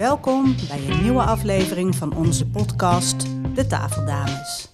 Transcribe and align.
Welkom 0.00 0.54
bij 0.68 0.88
een 0.88 1.02
nieuwe 1.02 1.22
aflevering 1.22 1.94
van 1.94 2.16
onze 2.16 2.46
podcast 2.46 3.26
De 3.54 3.66
Tafeldames. 3.66 4.72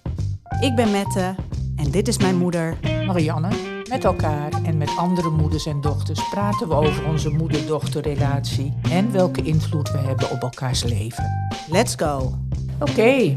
Ik 0.59 0.75
ben 0.75 0.91
Mette 0.91 1.35
en 1.75 1.91
dit 1.91 2.07
is 2.07 2.17
mijn 2.17 2.37
moeder. 2.37 2.77
Marianne, 3.05 3.49
met 3.89 4.03
elkaar 4.03 4.51
en 4.63 4.77
met 4.77 4.89
andere 4.97 5.29
moeders 5.29 5.65
en 5.65 5.81
dochters 5.81 6.29
praten 6.29 6.67
we 6.67 6.73
over 6.73 7.07
onze 7.07 7.29
moeder-dochterrelatie 7.29 8.73
en 8.91 9.11
welke 9.11 9.41
invloed 9.41 9.91
we 9.91 9.97
hebben 9.97 10.31
op 10.31 10.41
elkaars 10.41 10.83
leven. 10.83 11.49
Let's 11.69 11.95
go! 11.95 12.33
Oké, 12.79 13.35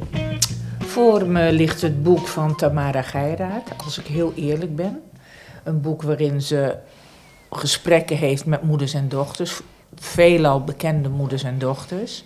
voor 0.79 1.27
me 1.27 1.53
ligt 1.53 1.83
het 1.83 2.03
boek 2.03 2.27
van 2.27 2.57
Tamara 2.57 3.03
Geiraat, 3.03 3.69
als 3.85 3.99
ik 3.99 4.07
heel 4.07 4.33
eerlijk 4.35 4.77
ben. 4.77 5.01
Een 5.65 5.81
boek 5.81 6.03
waarin 6.03 6.43
ze 6.43 6.77
gesprekken 7.51 8.17
heeft 8.17 8.47
met 8.47 8.63
moeders 8.63 8.95
en 8.95 9.09
dochters, 9.09 9.61
veelal 9.95 10.65
bekende 10.65 11.09
moeders 11.09 11.43
en 11.43 11.59
dochters. 11.59 12.25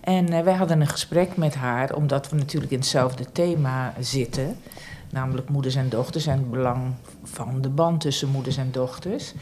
En 0.00 0.32
uh, 0.32 0.40
wij 0.40 0.54
hadden 0.54 0.80
een 0.80 0.86
gesprek 0.86 1.36
met 1.36 1.54
haar, 1.54 1.94
omdat 1.94 2.30
we 2.30 2.36
natuurlijk 2.36 2.72
in 2.72 2.78
hetzelfde 2.78 3.32
thema 3.32 3.94
zitten. 4.00 4.56
Namelijk 5.10 5.48
moeders 5.48 5.74
en 5.74 5.88
dochters 5.88 6.26
en 6.26 6.38
het 6.38 6.50
belang 6.50 6.92
van 7.24 7.60
de 7.60 7.68
band 7.68 8.00
tussen 8.00 8.28
moeders 8.28 8.56
en 8.56 8.68
dochters. 8.70 9.32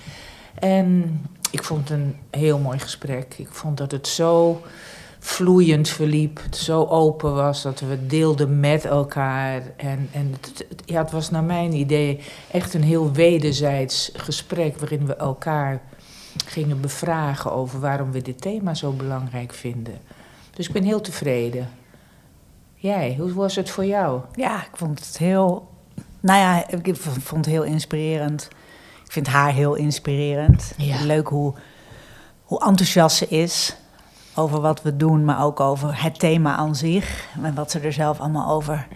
En 0.54 1.20
ik 1.50 1.64
vond 1.64 1.88
het 1.88 1.98
een 1.98 2.16
heel 2.30 2.58
mooi 2.58 2.78
gesprek. 2.78 3.34
Ik 3.36 3.48
vond 3.50 3.76
dat 3.76 3.90
het 3.90 4.08
zo 4.08 4.62
vloeiend 5.18 5.88
verliep, 5.88 6.40
zo 6.50 6.84
open 6.84 7.34
was, 7.34 7.62
dat 7.62 7.80
we 7.80 8.06
deelden 8.06 8.60
met 8.60 8.84
elkaar. 8.84 9.62
En, 9.76 10.08
en 10.12 10.34
ja, 10.84 11.02
het 11.02 11.10
was 11.10 11.30
naar 11.30 11.44
mijn 11.44 11.72
idee 11.72 12.20
echt 12.50 12.74
een 12.74 12.82
heel 12.82 13.12
wederzijds 13.12 14.10
gesprek 14.16 14.78
waarin 14.78 15.06
we 15.06 15.14
elkaar 15.14 15.80
gingen 16.52 16.80
bevragen 16.80 17.52
over 17.52 17.80
waarom 17.80 18.12
we 18.12 18.22
dit 18.22 18.40
thema 18.40 18.74
zo 18.74 18.92
belangrijk 18.92 19.52
vinden. 19.52 20.00
Dus 20.50 20.66
ik 20.66 20.72
ben 20.72 20.82
heel 20.82 21.00
tevreden. 21.00 21.68
Jij, 22.74 23.16
hoe 23.18 23.32
was 23.32 23.56
het 23.56 23.70
voor 23.70 23.84
jou? 23.84 24.20
Ja, 24.34 24.62
ik 24.62 24.76
vond 24.76 25.06
het 25.06 25.18
heel. 25.18 25.70
Nou 26.20 26.38
ja, 26.38 26.68
ik 26.68 26.96
vond 26.96 27.44
het 27.44 27.54
heel 27.54 27.62
inspirerend. 27.62 28.48
Ik 29.04 29.12
vind 29.12 29.26
haar 29.26 29.52
heel 29.52 29.74
inspirerend. 29.74 30.72
Ja. 30.76 31.04
Leuk 31.04 31.28
hoe, 31.28 31.54
hoe 32.42 32.64
enthousiast 32.64 33.16
ze 33.16 33.28
is 33.28 33.76
over 34.34 34.60
wat 34.60 34.82
we 34.82 34.96
doen, 34.96 35.24
maar 35.24 35.44
ook 35.44 35.60
over 35.60 36.02
het 36.02 36.18
thema 36.18 36.56
aan 36.56 36.76
zich. 36.76 37.28
En 37.42 37.54
wat 37.54 37.70
ze 37.70 37.80
er 37.80 37.92
zelf 37.92 38.20
allemaal 38.20 38.50
over 38.50 38.88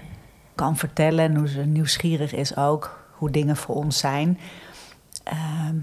kan 0.54 0.76
vertellen. 0.76 1.24
En 1.24 1.36
hoe 1.36 1.48
ze 1.48 1.60
nieuwsgierig 1.60 2.34
is 2.34 2.56
ook, 2.56 3.06
hoe 3.12 3.30
dingen 3.30 3.56
voor 3.56 3.74
ons 3.74 3.98
zijn. 3.98 4.38
Ehm, 5.22 5.76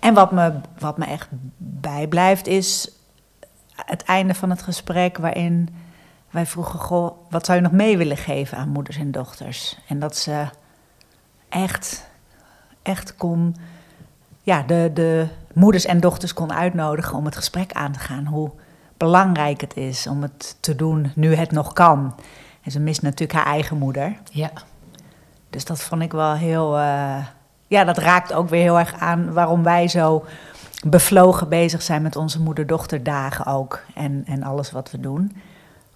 en 0.00 0.14
wat 0.14 0.32
me, 0.32 0.52
wat 0.78 0.98
me 0.98 1.04
echt 1.04 1.28
bijblijft 1.56 2.46
is 2.46 2.90
het 3.74 4.02
einde 4.02 4.34
van 4.34 4.50
het 4.50 4.62
gesprek 4.62 5.18
waarin 5.18 5.68
wij 6.30 6.46
vroegen, 6.46 6.78
goh, 6.78 7.16
wat 7.30 7.46
zou 7.46 7.58
je 7.58 7.64
nog 7.64 7.72
mee 7.72 7.96
willen 7.96 8.16
geven 8.16 8.58
aan 8.58 8.68
moeders 8.68 8.96
en 8.96 9.10
dochters? 9.10 9.78
En 9.88 9.98
dat 9.98 10.16
ze 10.16 10.46
echt, 11.48 12.08
echt 12.82 13.16
kon, 13.16 13.56
ja, 14.42 14.62
de, 14.62 14.90
de 14.94 15.26
moeders 15.54 15.84
en 15.84 16.00
dochters 16.00 16.34
kon 16.34 16.52
uitnodigen 16.52 17.16
om 17.16 17.24
het 17.24 17.36
gesprek 17.36 17.72
aan 17.72 17.92
te 17.92 17.98
gaan. 17.98 18.26
Hoe 18.26 18.50
belangrijk 18.96 19.60
het 19.60 19.76
is 19.76 20.06
om 20.06 20.22
het 20.22 20.56
te 20.60 20.76
doen 20.76 21.12
nu 21.14 21.34
het 21.34 21.50
nog 21.50 21.72
kan. 21.72 22.14
En 22.62 22.70
ze 22.70 22.80
mist 22.80 23.02
natuurlijk 23.02 23.38
haar 23.38 23.54
eigen 23.54 23.76
moeder. 23.76 24.16
Ja. 24.30 24.50
Dus 25.50 25.64
dat 25.64 25.80
vond 25.80 26.02
ik 26.02 26.12
wel 26.12 26.34
heel, 26.34 26.78
uh, 26.78 27.26
ja, 27.68 27.84
dat 27.84 27.98
raakt 27.98 28.32
ook 28.32 28.48
weer 28.48 28.62
heel 28.62 28.78
erg 28.78 28.94
aan 28.94 29.32
waarom 29.32 29.62
wij 29.62 29.88
zo 29.88 30.24
bevlogen 30.86 31.48
bezig 31.48 31.82
zijn 31.82 32.02
met 32.02 32.16
onze 32.16 32.40
moeder-dochterdagen 32.40 33.46
ook. 33.46 33.84
En, 33.94 34.22
en 34.26 34.42
alles 34.42 34.70
wat 34.70 34.90
we 34.90 35.00
doen 35.00 35.32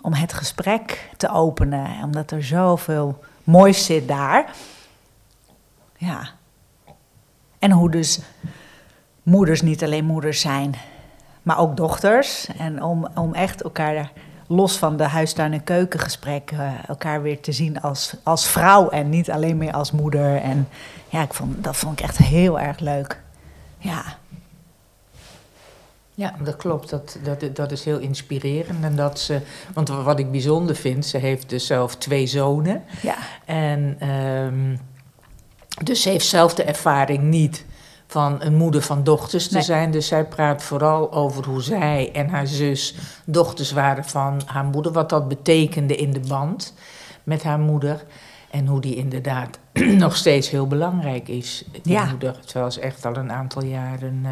om 0.03 0.12
het 0.12 0.33
gesprek 0.33 1.11
te 1.17 1.28
openen. 1.28 1.89
Omdat 2.03 2.31
er 2.31 2.45
zoveel 2.45 3.25
moois 3.45 3.84
zit 3.84 4.09
daar. 4.09 4.53
Ja. 5.97 6.28
En 7.59 7.71
hoe 7.71 7.91
dus 7.91 8.21
moeders 9.22 9.62
niet 9.62 9.84
alleen 9.84 10.05
moeders 10.05 10.41
zijn, 10.41 10.75
maar 11.43 11.59
ook 11.59 11.77
dochters. 11.77 12.47
En 12.59 12.82
om, 12.82 13.09
om 13.15 13.34
echt 13.34 13.62
elkaar 13.62 14.12
los 14.54 14.76
van 14.76 14.96
de 14.96 15.04
huistuin- 15.04 15.52
en 15.52 15.64
keukengesprekken 15.64 16.86
elkaar 16.86 17.22
weer 17.22 17.40
te 17.40 17.52
zien 17.52 17.80
als, 17.80 18.14
als 18.22 18.46
vrouw 18.46 18.88
en 18.88 19.08
niet 19.08 19.30
alleen 19.30 19.56
meer 19.56 19.72
als 19.72 19.90
moeder. 19.90 20.36
En 20.36 20.68
ja, 21.08 21.22
ik 21.22 21.34
vond, 21.34 21.64
dat 21.64 21.76
vond 21.76 21.98
ik 21.98 22.04
echt 22.04 22.16
heel 22.16 22.60
erg 22.60 22.78
leuk. 22.78 23.20
Ja. 23.78 24.04
Ja, 26.14 26.34
dat 26.42 26.56
klopt. 26.56 26.90
Dat, 26.90 27.18
dat, 27.22 27.56
dat 27.56 27.72
is 27.72 27.84
heel 27.84 27.98
inspirerend. 27.98 28.84
En 28.84 28.96
dat 28.96 29.20
ze, 29.20 29.40
want 29.74 29.88
wat 29.88 30.18
ik 30.18 30.30
bijzonder 30.30 30.76
vind, 30.76 31.06
ze 31.06 31.19
heeft 31.19 31.48
dus 31.48 31.66
zelf 31.66 31.96
twee 31.96 32.26
zonen. 32.26 32.82
Ja. 33.02 33.16
En 33.44 34.08
um, 34.08 34.80
dus 35.82 36.02
ze 36.02 36.08
heeft 36.08 36.26
zelf 36.26 36.54
de 36.54 36.62
ervaring 36.64 37.22
niet 37.22 37.64
van 38.12 38.37
een 38.43 38.55
moeder 38.55 38.83
van 38.83 39.05
dochters 39.05 39.49
te 39.49 39.55
Nee. 39.55 39.62
zijn. 39.62 39.91
Dus 39.91 40.06
zij 40.06 40.25
praat 40.25 40.62
vooral 40.62 41.12
over 41.12 41.45
hoe 41.45 41.62
zij 41.62 42.11
en 42.12 42.28
haar 42.28 42.47
zus 42.47 42.95
dochters 43.25 43.73
waren 43.73 44.05
van 44.05 44.41
haar 44.47 44.65
moeder. 44.65 44.93
Wat 44.93 45.09
dat 45.09 45.28
betekende 45.28 45.97
in 45.97 46.12
de 46.12 46.21
band 46.21 46.75
met 47.23 47.43
haar 47.43 47.59
moeder. 47.59 48.05
En 48.50 48.67
hoe 48.67 48.81
die 48.81 48.97
inderdaad 48.97 49.59
nog 50.05 50.17
steeds 50.17 50.50
heel 50.50 50.67
belangrijk 50.67 51.28
is, 51.28 51.65
die 51.83 51.93
Ja. 51.93 52.05
moeder. 52.05 52.41
Terwijl 52.47 52.71
ze 52.71 52.81
echt 52.81 53.06
al 53.06 53.17
een 53.17 53.33
aantal 53.33 53.65
jaren 53.65 54.21
eh, 54.25 54.31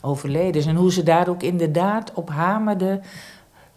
overleden 0.00 0.60
is. 0.60 0.66
En 0.66 0.76
hoe 0.76 0.92
ze 0.92 1.02
daar 1.02 1.28
ook 1.28 1.42
inderdaad 1.42 2.12
op 2.14 2.30
hamerde. 2.30 3.00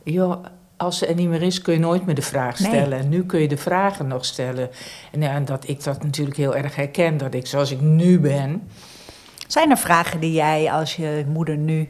Joh, 0.03 0.43
als 0.77 0.97
ze 0.97 1.05
er 1.05 1.15
niet 1.15 1.29
meer 1.29 1.41
is, 1.41 1.61
kun 1.61 1.73
je 1.73 1.79
nooit 1.79 2.05
meer 2.05 2.15
de 2.15 2.21
vraag 2.21 2.59
Nee. 2.59 2.67
stellen. 2.69 2.99
En 2.99 3.09
nu 3.09 3.25
kun 3.25 3.39
je 3.41 3.47
de 3.47 3.57
vragen 3.57 4.07
nog 4.07 4.25
stellen. 4.25 4.69
En, 5.11 5.21
ja, 5.21 5.31
en 5.31 5.45
dat 5.45 5.67
ik 5.67 5.83
dat 5.83 6.03
natuurlijk 6.03 6.37
heel 6.37 6.55
erg 6.55 6.75
herken. 6.75 7.17
Dat 7.17 7.33
ik 7.33 7.47
zoals 7.47 7.71
ik 7.71 7.81
nu 7.81 8.19
ben. 8.19 8.67
Zijn 9.51 9.69
er 9.69 9.77
vragen 9.77 10.19
die 10.19 10.31
jij 10.31 10.71
als 10.71 10.95
je 10.95 11.25
moeder 11.27 11.57
nu... 11.57 11.89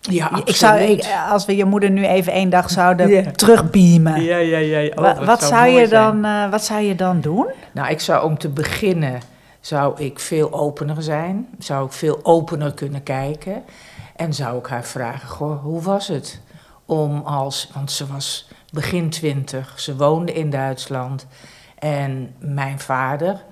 Ja, 0.00 0.42
Ik 0.44 0.56
zou, 0.56 0.80
ik, 0.80 1.06
als 1.30 1.44
we 1.44 1.56
je 1.56 1.64
moeder 1.64 1.90
nu 1.90 2.06
even 2.06 2.32
één 2.32 2.50
dag 2.50 2.70
zouden 2.70 3.08
Ja. 3.08 3.30
terugbeamen... 3.30 4.22
Ja, 4.22 4.36
ja, 4.36 4.58
ja. 4.58 4.92
Oh, 4.94 5.26
wat, 5.26 5.42
zou 5.42 5.66
je 5.68 5.88
dan, 5.88 6.24
eh, 6.24 6.50
wat 6.50 6.64
zou 6.64 6.80
je 6.80 6.94
dan 6.94 7.20
doen? 7.20 7.46
Nou, 7.72 7.88
ik 7.90 8.00
zou 8.00 8.24
om 8.24 8.38
te 8.38 8.48
beginnen, 8.48 9.20
zou 9.60 10.00
ik 10.02 10.18
veel 10.18 10.52
opener 10.52 11.02
zijn. 11.02 11.48
Zou 11.58 11.86
ik 11.86 11.92
veel 11.92 12.20
opener 12.22 12.74
kunnen 12.74 13.02
kijken. 13.02 13.62
En 14.16 14.34
zou 14.34 14.58
ik 14.58 14.66
haar 14.66 14.84
vragen, 14.84 15.28
goh, 15.28 15.62
hoe 15.62 15.82
was 15.82 16.08
het? 16.08 16.40
Om 16.86 17.20
als, 17.24 17.70
want 17.74 17.90
ze 17.90 18.06
was 18.06 18.48
begin 18.72 19.10
twintig, 19.10 19.80
ze 19.80 19.96
woonde 19.96 20.32
in 20.32 20.50
Duitsland. 20.50 21.26
En 21.78 22.34
mijn 22.38 22.80
vader, 22.80 23.44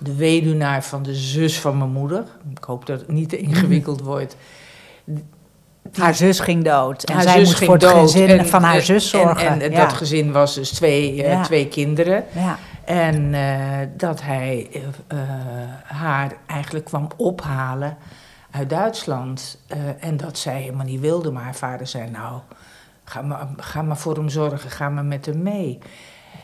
de 0.00 0.14
weduwnaar 0.14 0.84
van 0.84 1.02
de 1.02 1.14
zus 1.14 1.60
van 1.60 1.78
mijn 1.78 1.90
moeder... 1.90 2.24
Ik 2.56 2.64
hoop 2.64 2.86
dat 2.86 3.00
het 3.00 3.08
niet 3.08 3.28
te 3.28 3.38
ingewikkeld 3.38 4.00
wordt... 4.00 4.36
die- 5.04 5.24
Haar 5.98 6.14
zus 6.14 6.40
ging 6.40 6.64
dood. 6.64 7.02
En 7.04 7.22
zij 7.22 7.38
moest 7.38 7.54
ging 7.54 7.64
voor 7.64 7.74
het 7.78 7.82
dood 7.94 8.00
gezin 8.10 8.28
en- 8.38 8.46
van 8.46 8.62
haar 8.62 8.74
en- 8.74 8.82
zus 8.82 9.12
en- 9.12 9.20
zorgen. 9.20 9.48
En, 9.48 9.60
en 9.60 9.70
ja. 9.70 9.80
dat 9.84 9.92
gezin 9.92 10.32
was 10.32 10.54
dus 10.54 10.70
twee, 10.70 11.22
eh, 11.24 11.42
twee 11.42 11.68
kinderen. 11.68 12.24
Ja. 12.34 12.58
En 12.84 13.34
eh, 13.34 13.88
dat 13.96 14.22
hij 14.22 14.68
eh, 14.72 14.80
eh, 15.06 15.28
haar 15.84 16.32
eigenlijk 16.46 16.84
kwam 16.84 17.08
ophalen 17.16 17.96
uit 18.50 18.70
Duitsland. 18.70 19.58
Eh, 19.66 19.78
en 20.00 20.16
dat 20.16 20.38
zij 20.38 20.60
helemaal 20.60 20.86
niet 20.86 21.00
wilde. 21.00 21.30
Maar 21.30 21.42
haar 21.42 21.54
vader 21.54 21.86
zei, 21.86 22.10
nou, 22.10 22.40
ga 23.04 23.22
maar, 23.22 23.48
ga 23.56 23.82
maar 23.82 23.96
voor 23.98 24.14
hem 24.14 24.28
zorgen, 24.28 24.70
ga 24.70 24.88
maar 24.88 25.04
met 25.04 25.26
hem 25.26 25.42
mee. 25.42 25.78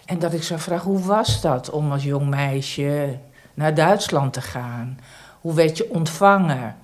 En 0.04 0.18
dat 0.18 0.32
ik 0.32 0.42
zou 0.42 0.60
vragen, 0.60 0.90
hoe 0.90 1.02
was 1.04 1.40
dat 1.40 1.70
om 1.70 1.92
als 1.92 2.02
jong 2.04 2.28
meisje 2.28 3.18
naar 3.56 3.74
Duitsland 3.74 4.32
te 4.32 4.40
gaan? 4.40 4.98
Hoe 5.40 5.54
werd 5.54 5.76
je 5.76 5.90
ontvangen? 5.90 6.76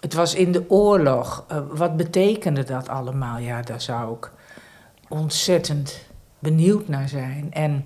Het 0.00 0.14
was 0.14 0.34
in 0.34 0.52
de 0.52 0.70
oorlog. 0.70 1.44
Eh, 1.48 1.58
wat 1.70 1.96
betekende 1.96 2.64
dat 2.64 2.88
allemaal? 2.88 3.38
Ja, 3.38 3.62
daar 3.62 3.80
zou 3.80 4.16
ik 4.16 4.30
ontzettend 5.08 6.06
benieuwd 6.38 6.88
naar 6.88 7.08
zijn. 7.08 7.48
En 7.52 7.84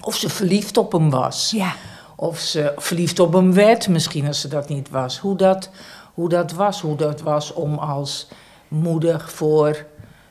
of 0.00 0.16
ze 0.16 0.28
verliefd 0.28 0.76
op 0.76 0.92
hem 0.92 1.10
was. 1.10 1.50
ja. 1.50 1.72
Of 2.16 2.38
ze 2.38 2.72
verliefd 2.76 3.18
op 3.18 3.32
hem 3.32 3.52
werd, 3.52 3.88
misschien 3.88 4.26
als 4.26 4.40
ze 4.40 4.48
dat 4.48 4.68
niet 4.68 4.90
was. 4.90 5.18
Hoe 5.18 5.36
dat, 5.36 5.70
hoe 6.14 6.28
dat 6.28 6.52
was. 6.52 6.80
Hoe 6.80 6.96
dat 6.96 7.20
was 7.20 7.52
om 7.52 7.78
als 7.78 8.28
moeder 8.68 9.20
voor 9.20 9.86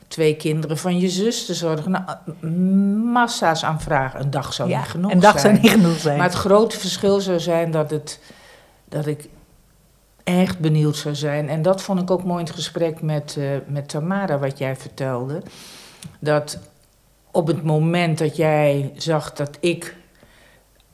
twee 0.08 0.36
kinderen 0.36 0.78
van 0.78 1.00
je 1.00 1.10
zus 1.10 1.46
te 1.46 1.54
zorgen. 1.54 1.92
Nou, 1.92 2.50
massa's 3.12 3.64
aan 3.64 3.82
vragen. 3.82 4.20
Een 4.20 4.30
dag 4.30 4.54
zou 4.54 4.70
ja. 4.70 4.78
niet 4.78 4.88
genoeg 4.88 5.12
Een 5.12 5.20
dag 5.20 5.40
zijn. 5.40 5.56
zou 5.56 5.64
niet 5.64 5.82
genoeg 5.82 6.00
zijn. 6.00 6.18
Maar 6.18 6.28
het 6.28 6.38
grote 6.38 6.80
verschil 6.80 7.20
zou 7.20 7.40
zijn 7.40 7.72
dat, 7.72 7.90
het, 7.90 8.20
dat 8.90 9.06
ik 9.06 9.30
echt 10.24 10.60
benieuwd 10.60 10.96
zou 10.96 11.16
zijn. 11.16 11.50
En 11.50 11.62
dat 11.62 11.82
vond 11.82 12.02
ik 12.02 12.12
ook 12.12 12.24
mooi 12.24 12.40
in 12.40 12.46
het 12.46 12.56
gesprek 12.56 13.02
met, 13.02 13.36
eh, 13.40 13.46
met 13.68 13.90
Tamara, 13.90 14.38
wat 14.38 14.58
jij 14.58 14.76
vertelde. 14.76 15.42
Dat 16.20 16.60
op 17.32 17.48
het 17.48 17.64
moment 17.64 18.18
dat 18.18 18.36
jij 18.36 18.92
zag 18.96 19.34
dat 19.34 19.58
ik 19.60 19.96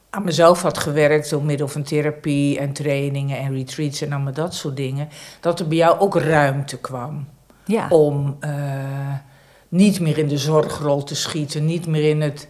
aan 0.09 0.23
mezelf 0.23 0.61
had 0.61 0.77
gewerkt 0.77 1.29
door 1.29 1.43
middel 1.43 1.67
van 1.67 1.83
therapie 1.83 2.59
en 2.59 2.73
trainingen 2.73 3.37
en 3.37 3.53
retreats 3.55 4.01
en 4.01 4.11
allemaal 4.11 4.33
dat 4.33 4.55
soort 4.55 4.75
dingen, 4.75 5.09
dat 5.39 5.59
er 5.59 5.67
bij 5.67 5.77
jou 5.77 5.99
ook 5.99 6.15
ruimte 6.15 6.77
kwam. 6.77 7.27
Ja. 7.65 7.87
om 7.89 8.37
eh, 8.39 8.51
niet 9.69 9.99
meer 9.99 10.17
in 10.17 10.27
de 10.27 10.37
zorgrol 10.37 11.03
te 11.03 11.15
schieten, 11.15 11.65
niet 11.65 11.87
meer 11.87 12.09
in 12.09 12.21
het 12.21 12.47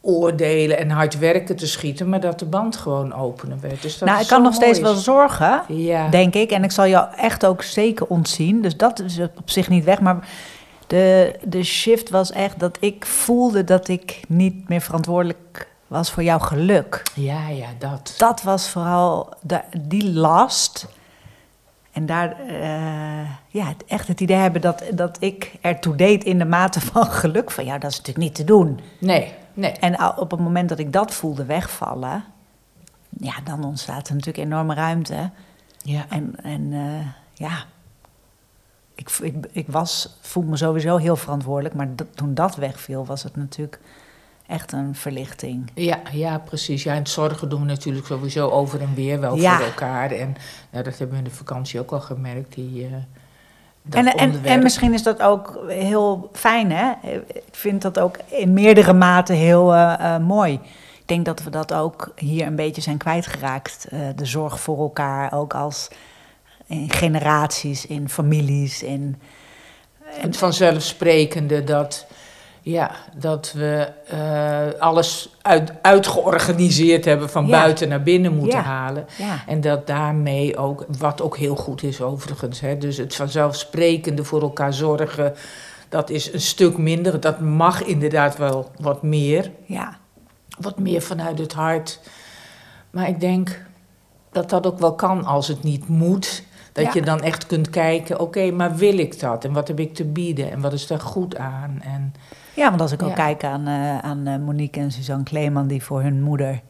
oordelen 0.00 0.78
en 0.78 0.90
hard 0.90 1.18
werken 1.18 1.56
te 1.56 1.66
schieten, 1.66 2.08
maar 2.08 2.20
dat 2.20 2.38
de 2.38 2.44
band 2.44 2.76
gewoon 2.76 3.12
openen 3.14 3.60
werd. 3.60 3.82
Dus 3.82 3.98
dat 3.98 4.08
nou, 4.08 4.20
ik 4.20 4.26
kan 4.26 4.42
nog 4.42 4.54
steeds 4.54 4.80
wel 4.80 4.94
zorgen, 4.94 5.62
Ja. 5.68 6.08
denk 6.08 6.34
ik. 6.34 6.50
En 6.50 6.64
ik 6.64 6.70
zal 6.70 6.86
jou 6.86 7.08
echt 7.16 7.46
ook 7.46 7.62
zeker 7.62 8.06
ontzien. 8.06 8.62
Dus 8.62 8.76
dat 8.76 9.00
is 9.00 9.18
op 9.18 9.50
zich 9.50 9.68
niet 9.68 9.84
weg. 9.84 10.00
Maar 10.00 10.28
de, 10.86 11.34
de 11.44 11.62
shift 11.62 12.10
was 12.10 12.32
echt 12.32 12.60
dat 12.60 12.76
ik 12.80 13.06
voelde 13.06 13.64
dat 13.64 13.88
ik 13.88 14.20
niet 14.28 14.68
meer 14.68 14.80
verantwoordelijk 14.80 15.68
was 15.86 16.10
voor 16.10 16.22
jouw 16.22 16.38
geluk. 16.38 17.02
ja, 17.14 17.48
ja, 17.48 17.66
dat. 17.78 18.14
Dat 18.18 18.42
was 18.42 18.68
vooral 18.68 19.28
de, 19.42 19.60
die 19.80 20.10
last. 20.12 20.86
En 21.92 22.06
daar, 22.06 22.36
eh, 22.48 23.13
ja, 23.54 23.74
echt 23.86 24.08
het 24.08 24.20
idee 24.20 24.36
hebben 24.36 24.60
dat, 24.60 24.82
dat 24.94 25.16
ik 25.20 25.52
ertoe 25.60 25.96
deed 25.96 26.24
in 26.24 26.38
de 26.38 26.44
mate 26.44 26.80
van 26.92 27.06
geluk 27.06 27.50
van 27.50 27.64
jou, 27.64 27.78
dat 27.78 27.90
is 27.90 27.96
natuurlijk 27.96 28.26
niet 28.26 28.34
te 28.34 28.44
doen. 28.44 28.80
Nee, 29.00 29.32
nee. 29.54 29.70
En 29.72 30.16
op 30.18 30.30
het 30.30 30.40
moment 30.40 30.68
dat 30.68 30.78
ik 30.78 30.92
dat 30.92 31.14
voelde 31.14 31.44
wegvallen, 31.44 32.24
ja, 33.18 33.34
dan 33.44 33.64
ontstaat 33.64 34.08
er 34.08 34.14
natuurlijk 34.14 34.46
enorme 34.46 34.74
ruimte. 34.74 35.30
Ja. 35.82 36.04
En, 36.08 36.34
en 36.42 36.72
eh, 36.72 37.06
ja, 37.32 37.64
ik, 38.94 39.10
ik, 39.10 39.34
ik 39.52 39.66
was, 39.68 40.16
voelde 40.20 40.48
me 40.50 40.56
sowieso 40.56 40.96
heel 40.96 41.16
verantwoordelijk, 41.16 41.74
maar 41.74 41.96
dat- 41.96 42.16
toen 42.16 42.34
dat 42.34 42.56
wegviel, 42.56 43.04
was 43.06 43.22
het 43.22 43.36
natuurlijk 43.36 43.80
echt 44.46 44.72
een 44.72 44.94
verlichting. 44.94 45.70
Ja, 45.74 45.98
ja, 46.12 46.38
precies. 46.38 46.82
Ja, 46.82 46.92
en 46.92 46.98
het 46.98 47.08
zorgen 47.08 47.48
doen 47.48 47.60
we 47.60 47.66
natuurlijk 47.66 48.06
sowieso 48.06 48.50
over 48.50 48.80
en 48.80 48.94
weer 48.94 49.20
wel 49.20 49.36
Ja. 49.36 49.56
voor 49.56 49.66
elkaar. 49.66 50.10
En 50.10 50.36
nou, 50.70 50.84
dat 50.84 50.98
hebben 50.98 51.16
we 51.16 51.22
in 51.24 51.28
de 51.30 51.36
vakantie 51.36 51.80
ook 51.80 51.90
al 51.92 52.00
gemerkt. 52.00 52.54
Die, 52.54 52.84
eh, 52.86 52.92
En, 53.90 54.06
en, 54.44 54.62
misschien 54.62 54.92
is 54.92 55.02
dat 55.02 55.22
ook 55.22 55.60
heel 55.68 56.30
fijn, 56.32 56.72
hè? 56.72 56.92
Ik 57.32 57.42
vind 57.50 57.82
dat 57.82 57.98
ook 57.98 58.16
in 58.28 58.52
meerdere 58.52 58.92
maten 58.92 59.34
heel 59.34 59.74
eh, 59.74 60.14
eh, 60.14 60.22
mooi. 60.22 60.52
Ik 60.98 61.08
denk 61.08 61.24
dat 61.24 61.42
we 61.42 61.50
dat 61.50 61.72
ook 61.72 62.12
hier 62.16 62.46
een 62.46 62.56
beetje 62.56 62.82
zijn 62.82 62.96
kwijtgeraakt. 62.96 63.86
eh, 63.90 63.98
de 64.16 64.24
zorg 64.24 64.60
voor 64.60 64.78
elkaar, 64.78 65.32
ook 65.32 65.54
als 65.54 65.88
in 66.66 66.90
generaties, 66.90 67.86
in 67.86 68.08
families. 68.08 68.82
In, 68.82 69.16
Het 70.04 70.36
vanzelfsprekende 70.36 71.64
dat, 71.64 72.06
ja, 72.66 72.90
dat 73.16 73.52
we 73.52 73.88
eh, 74.08 74.80
alles 74.80 75.28
uit, 75.42 75.72
uitgeorganiseerd 75.82 77.04
hebben 77.04 77.30
van 77.30 77.46
Ja. 77.46 77.60
buiten 77.60 77.88
naar 77.88 78.02
binnen 78.02 78.34
moeten 78.36 78.58
Ja. 78.58 78.64
halen. 78.64 79.06
ja, 79.18 79.42
En 79.46 79.60
dat 79.60 79.86
daarmee 79.86 80.56
ook, 80.56 80.84
wat 80.98 81.22
ook 81.22 81.36
heel 81.36 81.56
goed 81.56 81.82
is 81.82 82.00
overigens, 82.00 82.60
hè, 82.60 82.78
dus 82.78 82.96
het 82.96 83.14
vanzelfsprekende 83.14 84.24
voor 84.24 84.40
elkaar 84.42 84.72
zorgen, 84.74 85.34
dat 85.88 86.10
is 86.10 86.32
een 86.32 86.40
stuk 86.40 86.76
minder. 86.78 87.20
Dat 87.20 87.40
mag 87.40 87.82
inderdaad 87.82 88.36
wel 88.36 88.70
wat 88.80 89.02
meer. 89.02 89.50
ja, 89.66 89.96
wat 90.58 90.78
meer 90.78 91.02
vanuit 91.02 91.38
het 91.38 91.52
hart. 91.52 92.00
Maar 92.90 93.08
ik 93.08 93.20
denk 93.20 93.60
dat 94.32 94.50
dat 94.50 94.66
ook 94.66 94.78
wel 94.78 94.94
kan 94.94 95.24
als 95.24 95.48
het 95.48 95.62
niet 95.62 95.88
moet. 95.88 96.42
Dat 96.72 96.84
Ja. 96.84 96.90
je 96.94 97.02
dan 97.02 97.20
echt 97.22 97.46
kunt 97.46 97.70
kijken, 97.70 98.20
oké, 98.20 98.50
maar 98.50 98.76
wil 98.76 98.98
ik 98.98 99.20
dat? 99.20 99.44
En 99.44 99.52
wat 99.52 99.68
heb 99.68 99.80
ik 99.80 99.94
te 99.94 100.04
bieden? 100.04 100.50
En 100.50 100.60
wat 100.60 100.72
is 100.72 100.86
daar 100.86 101.00
goed 101.00 101.36
aan? 101.36 101.80
En 101.82 102.14
ja, 102.54 102.68
want 102.68 102.80
als 102.80 102.92
ik 102.92 103.02
ook 103.02 103.14
kijk 103.14 103.44
aan, 103.44 103.66
eh, 103.66 103.98
aan 103.98 104.26
eh, 104.26 104.36
Monique 104.36 104.80
en 104.80 104.92
Suzanne 104.92 105.24
Kleeman... 105.24 105.66
die 105.66 105.82
voor 105.82 106.02
hun 106.02 106.22
moeder 106.22 106.60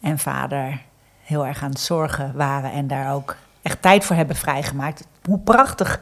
en 0.00 0.18
vader 0.18 0.82
heel 1.22 1.46
erg 1.46 1.62
aan 1.62 1.70
het 1.70 1.80
zorgen 1.80 2.32
waren... 2.34 2.72
en 2.72 2.86
daar 2.86 3.14
ook 3.14 3.36
echt 3.62 3.82
tijd 3.82 4.04
voor 4.04 4.16
hebben 4.16 4.36
vrijgemaakt. 4.36 5.06
Hoe 5.24 5.38
prachtig 5.38 6.00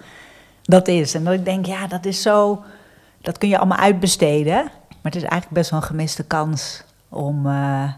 dat 0.62 0.88
is. 0.88 1.14
En 1.14 1.24
dat 1.24 1.34
ik 1.34 1.44
denk, 1.44 1.66
ja, 1.66 1.86
dat 1.86 2.04
is 2.04 2.22
zo... 2.22 2.62
Dat 3.20 3.38
kun 3.38 3.48
je 3.48 3.58
allemaal 3.58 3.78
uitbesteden. 3.78 4.54
Maar 4.88 5.12
het 5.12 5.22
is 5.22 5.22
eigenlijk 5.22 5.52
best 5.52 5.70
wel 5.70 5.80
een 5.80 5.86
gemiste 5.86 6.24
kans 6.24 6.84
om, 7.08 7.46
eh, 7.46 7.92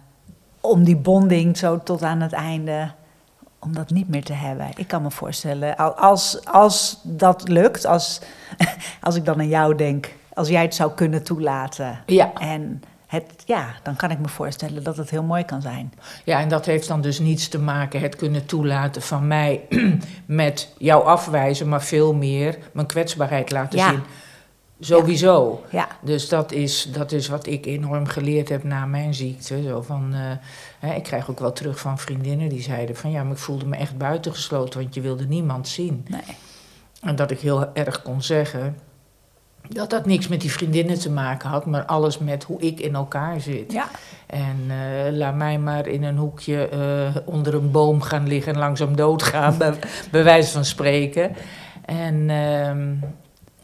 om 0.61 0.85
die 0.85 0.97
bonding 0.97 1.57
zo 1.57 1.83
tot 1.83 2.03
aan 2.03 2.21
het 2.21 2.33
einde... 2.33 2.91
om 3.59 3.75
dat 3.75 3.91
niet 3.91 4.09
meer 4.09 4.25
te 4.25 4.33
hebben. 4.33 4.69
Ik 4.77 4.89
kan 4.89 5.03
me 5.03 5.11
voorstellen, 5.11 5.77
al- 5.77 5.95
als, 5.95 6.45
als 6.45 7.01
dat 7.03 7.49
lukt, 7.49 7.87
als, 7.87 8.21
als 9.01 9.17
ik 9.17 9.25
dan 9.25 9.39
aan 9.39 9.49
jou 9.49 9.75
denk... 9.75 10.15
als 10.35 10.49
jij 10.49 10.63
het 10.63 10.75
zou 10.75 10.93
kunnen 10.93 11.23
toelaten... 11.23 11.99
ja. 12.07 12.33
En 12.35 12.83
het, 13.07 13.43
ja, 13.47 13.67
dan 13.83 13.97
kan 13.97 14.11
ik 14.11 14.19
me 14.19 14.29
voorstellen 14.29 14.83
dat 14.83 14.97
het 14.97 15.11
heel 15.11 15.23
mooi 15.23 15.45
kan 15.45 15.63
zijn. 15.63 15.93
ja, 16.25 16.41
en 16.41 16.49
dat 16.49 16.67
heeft 16.67 16.89
dan 16.89 17.01
dus 17.01 17.19
niets 17.19 17.49
te 17.49 17.59
maken, 17.59 18.01
het 18.01 18.17
kunnen 18.17 18.47
toelaten 18.47 19.03
van 19.03 19.27
mij 19.27 19.61
met 20.27 20.73
jou 20.79 21.05
afwijzen, 21.05 21.69
maar 21.69 21.83
veel 21.83 22.15
meer 22.15 22.59
mijn 22.73 22.87
kwetsbaarheid 22.87 23.51
laten 23.51 23.79
Ja. 23.79 23.89
zien. 23.91 24.03
Sowieso. 24.81 25.65
Ja, 25.71 25.89
Dus 26.01 26.29
dat 26.29 26.53
is, 26.53 26.89
dat 26.93 27.13
is 27.13 27.29
wat 27.29 27.47
ik 27.47 27.67
enorm 27.67 28.07
geleerd 28.07 28.49
heb 28.49 28.65
na 28.65 28.87
mijn 28.87 29.15
ziekte. 29.15 29.63
Zo 29.63 29.83
van, 29.83 30.11
eh, 30.15 30.21
hè, 30.89 30.95
ik 30.95 31.03
krijg 31.03 31.31
ook 31.31 31.39
wel 31.41 31.53
terug 31.53 31.79
van 31.79 31.99
vriendinnen 31.99 32.49
die 32.49 32.63
zeiden 32.63 32.97
van 32.97 33.11
ja, 33.11 33.23
maar 33.23 33.33
ik 33.33 33.39
voelde 33.39 33.67
me 33.67 33.77
echt 33.77 33.99
buitengesloten, 33.99 34.81
want 34.81 34.95
je 34.95 35.01
wilde 35.01 35.25
niemand 35.27 35.69
zien. 35.69 36.05
nee. 36.09 36.21
En 37.01 37.17
dat 37.17 37.31
ik 37.31 37.41
heel 37.41 37.75
erg 37.75 38.03
kon 38.03 38.23
zeggen 38.23 38.79
dat 39.69 39.91
dat 39.91 40.07
niks 40.07 40.29
met 40.29 40.41
die 40.41 40.53
vriendinnen 40.53 40.99
te 40.99 41.11
maken 41.11 41.49
had, 41.49 41.67
maar 41.67 41.85
alles 41.85 42.19
met 42.19 42.45
hoe 42.45 42.61
ik 42.61 42.81
in 42.81 42.95
elkaar 42.95 43.41
zit. 43.41 43.73
Ja, 43.73 43.89
En 44.27 44.57
eh, 44.69 45.13
laat 45.13 45.35
mij 45.35 45.59
maar 45.59 45.87
in 45.87 46.03
een 46.03 46.17
hoekje 46.17 46.69
eh, 46.69 47.17
onder 47.25 47.55
een 47.55 47.71
boom 47.71 48.01
gaan 48.01 48.27
liggen 48.29 48.53
en 48.53 48.59
langzaam 48.59 48.97
doodgaan, 48.97 49.59
bij, 49.59 49.75
bij 50.11 50.25
wijze 50.25 50.53
van 50.53 50.65
spreken. 50.65 51.33
En 51.85 52.31
ehm, 52.31 52.95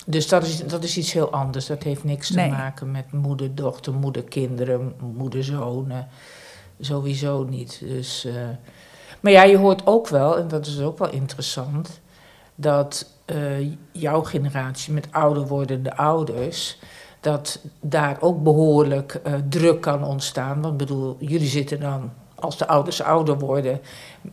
dus 0.06 0.29
dat 0.29 0.43
is, 0.43 0.67
dat 0.67 0.85
is 0.85 0.97
iets 0.97 1.12
heel 1.12 1.31
anders. 1.31 1.67
Dat 1.67 1.82
heeft 1.82 2.05
niks 2.05 2.26
te 2.29 2.35
Nee. 2.35 2.50
maken 2.50 2.91
met 2.91 3.12
moeder, 3.12 3.55
dochter, 3.55 3.93
moeder, 3.94 4.23
kinderen, 4.23 4.94
moeder, 5.17 5.44
zonen. 5.44 6.08
Sowieso 6.81 7.44
niet. 7.44 7.81
Dus, 7.85 8.25
eh, 8.25 8.32
maar 9.20 9.32
ja, 9.32 9.43
je 9.43 9.56
hoort 9.56 9.87
ook 9.87 10.08
wel, 10.08 10.38
en 10.38 10.49
dat 10.49 10.67
is 10.67 10.81
ook 10.81 10.99
wel 10.99 11.11
interessant, 11.11 12.00
dat 12.60 13.06
eh, 13.24 13.36
jouw 13.92 14.22
generatie 14.22 14.92
met 14.92 15.08
ouder 15.10 15.46
wordende 15.46 15.96
ouders, 15.96 16.78
dat 17.20 17.60
daar 17.80 18.16
ook 18.20 18.42
behoorlijk 18.42 19.14
eh, 19.14 19.32
druk 19.48 19.80
kan 19.80 20.04
ontstaan. 20.04 20.60
Want 20.60 20.76
bedoel, 20.76 21.16
jullie 21.18 21.48
zitten 21.48 21.80
dan, 21.80 22.12
als 22.34 22.58
de 22.58 22.66
ouders 22.66 23.02
ouder 23.02 23.38
worden, 23.38 23.80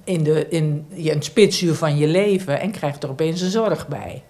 in, 0.03 0.24
de, 0.24 0.47
in 0.47 0.85
ja, 0.89 1.13
een 1.13 1.24
spitsuur 1.24 1.74
van 1.74 1.97
je 1.97 2.07
leven 2.07 2.59
en 2.59 2.71
krijgt 2.71 3.03
er 3.03 3.09
opeens 3.09 3.41
een 3.41 3.50
zorg 3.50 3.88
bij. 3.88 4.24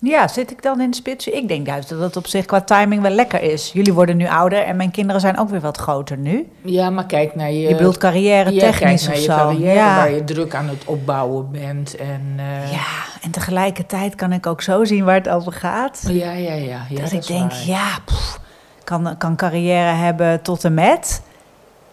Ja, 0.00 0.28
zit 0.28 0.50
ik 0.50 0.62
dan 0.62 0.80
in 0.80 0.90
de 0.90 0.96
spits? 0.96 1.26
Ik 1.26 1.48
denk 1.48 1.66
juist 1.66 1.88
dat 1.88 2.00
het 2.00 2.16
op 2.16 2.26
zich 2.26 2.44
qua 2.44 2.60
timing 2.60 3.02
wel 3.02 3.10
lekker 3.10 3.42
is. 3.42 3.70
Jullie 3.72 3.92
worden 3.92 4.16
nu 4.16 4.28
ouder 4.28 4.62
en 4.62 4.76
mijn 4.76 4.90
kinderen 4.90 5.20
zijn 5.20 5.38
ook 5.38 5.48
weer 5.48 5.60
wat 5.60 5.76
groter 5.76 6.16
nu. 6.16 6.48
Ja, 6.62 6.90
maar 6.90 7.06
kijk 7.06 7.34
naar 7.34 7.50
je... 7.50 7.68
Je 7.68 7.74
bedoelt 7.74 7.98
carrière 7.98 8.56
technisch 8.56 9.08
of 9.08 9.16
zo. 9.16 9.36
carrière, 9.36 9.74
ja. 9.74 9.96
waar 9.96 10.10
je 10.10 10.24
druk 10.24 10.54
aan 10.54 10.68
het 10.68 10.84
opbouwen 10.84 11.50
bent. 11.50 11.96
En, 11.96 12.34
eh, 12.36 12.72
ja, 12.72 12.86
en 13.22 13.30
tegelijkertijd 13.30 14.14
kan 14.14 14.32
ik 14.32 14.46
ook 14.46 14.62
zo 14.62 14.84
zien 14.84 15.04
waar 15.04 15.14
het 15.14 15.28
over 15.28 15.52
gaat. 15.52 16.00
ja, 16.08 16.32
ja, 16.32 16.54
ja. 16.54 16.86
ja, 16.88 17.00
dat 17.00 17.12
ik 17.12 17.26
denk, 17.26 17.50
waar. 17.50 17.66
ja, 17.66 17.98
pff, 18.04 18.40
kan, 18.84 19.14
kan 19.18 19.36
carrière 19.36 19.94
hebben 19.94 20.42
tot 20.42 20.64
en 20.64 20.74
met. 20.74 21.22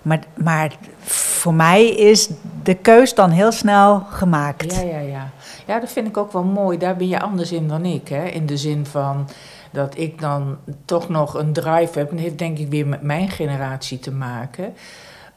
Maar, 0.01 0.19
maar 0.33 0.71
voor 0.99 1.53
mij 1.53 1.87
is 1.87 2.29
de 2.63 2.73
keus 2.73 3.15
dan 3.15 3.29
heel 3.29 3.51
snel 3.51 4.03
gemaakt. 4.09 4.75
Ja, 4.75 4.81
ja, 4.81 4.99
ja. 4.99 5.29
Ja, 5.65 5.79
dat 5.79 5.91
vind 5.91 6.07
ik 6.07 6.17
ook 6.17 6.31
wel 6.31 6.43
mooi. 6.43 6.77
Daar 6.77 6.95
ben 6.95 7.07
je 7.07 7.21
anders 7.21 7.51
in 7.51 7.67
dan 7.67 7.85
ik. 7.85 8.07
Hè? 8.07 8.25
In 8.25 8.45
de 8.45 8.57
zin 8.57 8.85
van 8.85 9.29
dat 9.71 9.97
ik 9.97 10.21
dan 10.21 10.57
toch 10.85 11.09
nog 11.09 11.33
een 11.33 11.53
drive 11.53 11.99
heb. 11.99 12.09
En 12.09 12.15
dat 12.15 12.25
heeft 12.25 12.37
denk 12.37 12.57
ik 12.57 12.69
weer 12.69 12.87
met 12.87 13.01
mijn 13.01 13.29
generatie 13.29 13.99
te 13.99 14.11
maken. 14.11 14.73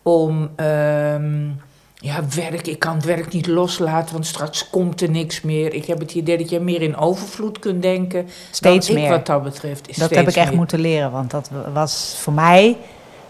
Om, 0.02 0.50
ehm, 0.56 1.47
ja, 1.94 2.20
werk. 2.35 2.66
Ik 2.66 2.78
kan 2.78 2.94
het 2.94 3.04
werk 3.04 3.32
niet 3.32 3.47
loslaten, 3.47 4.12
want 4.12 4.26
straks 4.26 4.70
komt 4.70 5.00
er 5.00 5.11
niks 5.11 5.40
meer. 5.40 5.75
Ik 5.75 5.85
heb 5.85 5.99
het 5.99 6.14
idee 6.14 6.38
dat 6.38 6.50
je 6.50 6.61
meer 6.61 6.82
in 6.82 6.97
overvloed 6.97 7.58
kunt 7.58 7.82
denken. 7.82 8.28
Steeds 8.50 8.87
dan 8.87 8.97
ik 8.97 9.02
meer. 9.02 9.11
wat 9.11 9.26
dat 9.26 9.42
betreft. 9.42 9.88
Is 9.88 9.97
Dat 9.97 10.06
steeds 10.06 10.20
heb 10.20 10.28
ik 10.28 10.37
echt 10.37 10.49
meer. 10.49 10.56
moeten 10.56 10.80
leren, 10.80 11.11
want 11.11 11.30
dat 11.30 11.50
was 11.73 12.16
voor 12.18 12.32
mij. 12.32 12.76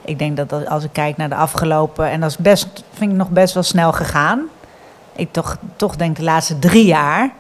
Ik 0.05 0.19
denk 0.19 0.37
dat 0.37 0.67
als 0.67 0.85
ik 0.85 0.93
kijk 0.93 1.17
naar 1.17 1.29
de 1.29 1.35
afgelopen, 1.35 2.11
en 2.11 2.21
dat 2.21 2.31
is 2.31 2.37
best, 2.37 2.85
vind 2.93 3.11
ik 3.11 3.17
nog 3.17 3.31
best 3.31 3.55
wel 3.55 3.63
snel 3.63 3.93
gegaan. 3.93 4.49
Ik 5.19 5.33
toch, 5.33 5.57
toch 5.77 5.97
denk 5.97 6.17
de 6.17 6.23
laatste 6.23 6.59
drie 6.59 6.85
jaar 6.87 7.31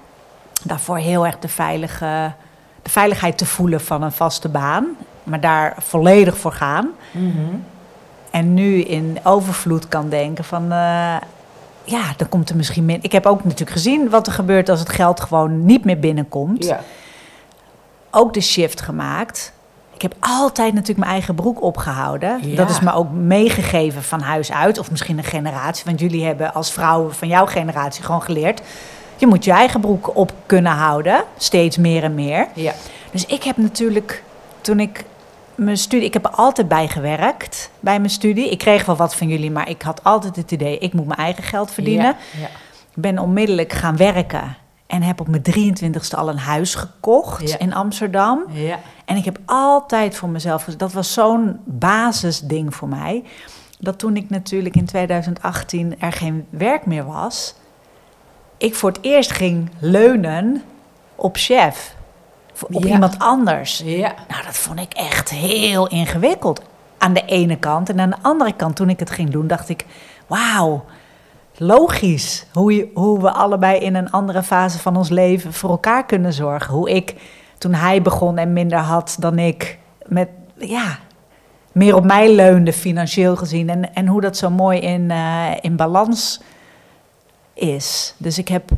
daarvoor 0.62 0.96
heel 0.96 1.26
erg 1.26 1.38
de, 1.38 1.48
veilige, 1.48 2.32
de 2.82 2.90
veiligheid 2.90 3.38
te 3.38 3.46
voelen 3.46 3.80
van 3.80 4.02
een 4.02 4.12
vaste 4.12 4.48
baan, 4.48 4.86
maar 5.24 5.40
daar 5.40 5.74
volledig 5.78 6.38
voor 6.38 6.52
gaan. 6.52 6.90
Mhm. 7.12 7.54
En 8.30 8.54
nu 8.54 8.80
in 8.80 9.18
overvloed 9.22 9.88
kan 9.88 10.08
denken 10.08 10.44
van, 10.44 10.62
eh, 10.62 11.16
ja, 11.84 12.02
dan 12.16 12.28
komt 12.28 12.50
er 12.50 12.56
misschien 12.56 12.84
min. 12.84 12.98
Ik 13.02 13.12
heb 13.12 13.26
ook 13.26 13.44
natuurlijk 13.44 13.70
gezien 13.70 14.08
wat 14.10 14.26
er 14.26 14.32
gebeurt 14.32 14.68
als 14.68 14.80
het 14.80 14.88
geld 14.88 15.20
gewoon 15.20 15.64
niet 15.64 15.84
meer 15.84 15.98
binnenkomt 15.98 16.64
Ja. 16.64 16.80
ook 18.10 18.34
de 18.34 18.40
shift 18.40 18.80
gemaakt. 18.80 19.52
Ik 19.98 20.04
heb 20.04 20.14
altijd 20.20 20.72
natuurlijk 20.72 20.98
mijn 20.98 21.10
eigen 21.10 21.34
broek 21.34 21.62
opgehouden. 21.62 22.40
Ja. 22.42 22.56
Dat 22.56 22.70
is 22.70 22.80
me 22.80 22.92
ook 22.92 23.10
meegegeven 23.10 24.02
van 24.02 24.20
huis 24.20 24.52
uit. 24.52 24.78
Of 24.78 24.90
misschien 24.90 25.18
een 25.18 25.24
generatie. 25.24 25.84
Want 25.84 26.00
jullie 26.00 26.24
hebben 26.24 26.54
als 26.54 26.72
vrouwen 26.72 27.14
van 27.14 27.28
jouw 27.28 27.46
generatie 27.46 28.04
gewoon 28.04 28.22
geleerd. 28.22 28.60
Je 29.16 29.26
moet 29.26 29.44
je 29.44 29.50
eigen 29.50 29.80
broek 29.80 30.16
op 30.16 30.32
kunnen 30.46 30.72
houden, 30.72 31.24
steeds 31.36 31.76
meer 31.76 32.02
en 32.02 32.14
meer. 32.14 32.46
Ja. 32.54 32.72
Dus 33.10 33.26
ik 33.26 33.42
heb 33.42 33.56
natuurlijk, 33.56 34.22
toen 34.60 34.80
ik 34.80 35.04
mijn 35.54 35.76
studie, 35.76 36.06
ik 36.06 36.12
heb 36.12 36.24
er 36.24 36.30
altijd 36.30 36.68
bij 36.68 36.88
gewerkt 36.88 37.70
bij 37.80 37.98
mijn 37.98 38.10
studie. 38.10 38.50
Ik 38.50 38.58
kreeg 38.58 38.84
wel 38.84 38.96
wat 38.96 39.14
van 39.14 39.28
jullie, 39.28 39.50
maar 39.50 39.68
ik 39.68 39.82
had 39.82 40.04
altijd 40.04 40.36
het 40.36 40.50
idee, 40.50 40.78
ik 40.78 40.92
moet 40.92 41.06
mijn 41.06 41.18
eigen 41.18 41.42
geld 41.42 41.70
verdienen. 41.70 42.16
Ja, 42.32 42.40
ja. 42.40 42.46
Ik 42.94 43.02
ben 43.02 43.18
onmiddellijk 43.18 43.72
gaan 43.72 43.96
werken 43.96 44.56
en 44.88 45.02
heb 45.02 45.20
op 45.20 45.28
mijn 45.28 45.42
23ste 45.42 46.16
al 46.18 46.28
een 46.28 46.38
huis 46.38 46.74
gekocht 46.74 47.50
Ja. 47.50 47.58
in 47.58 47.74
Amsterdam. 47.74 48.42
ja. 48.52 48.78
En 49.04 49.16
ik 49.16 49.24
heb 49.24 49.38
altijd 49.44 50.16
voor 50.16 50.28
mezelf, 50.28 50.64
dat 50.64 50.92
was 50.92 51.12
zo'n 51.12 51.60
basisding 51.64 52.74
voor 52.74 52.88
mij, 52.88 53.24
dat 53.78 53.98
toen 53.98 54.16
ik 54.16 54.30
natuurlijk 54.30 54.76
in 54.76 54.84
2018 54.86 56.00
er 56.00 56.12
geen 56.12 56.46
werk 56.50 56.86
meer 56.86 57.06
was, 57.06 57.54
ik 58.56 58.74
voor 58.74 58.88
het 58.90 58.98
eerst 59.02 59.30
ging 59.32 59.70
leunen 59.78 60.62
op 61.14 61.36
chef, 61.36 61.94
op 62.60 62.84
Ja. 62.84 62.88
iemand 62.90 63.18
anders. 63.18 63.78
ja. 63.84 64.14
Nou, 64.28 64.44
dat 64.44 64.56
vond 64.56 64.80
ik 64.80 64.92
echt 64.92 65.30
heel 65.30 65.86
ingewikkeld. 65.88 66.62
Aan 66.98 67.12
de 67.12 67.24
ene 67.24 67.56
kant. 67.58 67.88
En 67.88 68.00
aan 68.00 68.10
de 68.10 68.16
andere 68.22 68.52
kant, 68.52 68.76
toen 68.76 68.90
ik 68.90 68.98
het 68.98 69.10
ging 69.10 69.30
doen, 69.30 69.46
dacht 69.46 69.68
ik: 69.68 69.84
wauw, 70.26 70.84
logisch. 71.58 72.46
Hoe, 72.52 72.74
je, 72.74 72.90
hoe 72.94 73.20
we 73.20 73.30
allebei 73.30 73.78
in 73.78 73.94
een 73.94 74.10
andere 74.10 74.42
fase 74.42 74.78
van 74.78 74.96
ons 74.96 75.08
leven 75.08 75.52
voor 75.52 75.70
elkaar 75.70 76.06
kunnen 76.06 76.32
zorgen. 76.32 76.74
Hoe 76.74 76.90
ik, 76.90 77.14
toen 77.58 77.74
hij 77.74 78.02
begon 78.02 78.38
en 78.38 78.52
minder 78.52 78.78
had 78.78 79.16
dan 79.18 79.38
ik, 79.38 79.78
met 80.06 80.28
ja, 80.54 80.98
meer 81.72 81.94
op 81.94 82.04
mij 82.04 82.34
leunde 82.34 82.72
financieel 82.72 83.36
gezien. 83.36 83.68
En, 83.68 83.94
en 83.94 84.06
hoe 84.06 84.20
dat 84.20 84.36
zo 84.36 84.50
mooi 84.50 84.78
in, 84.78 85.10
eh, 85.10 85.50
in 85.60 85.76
balans 85.76 86.40
is. 87.54 88.14
Dus 88.18 88.38
ik 88.38 88.48
heb 88.48 88.70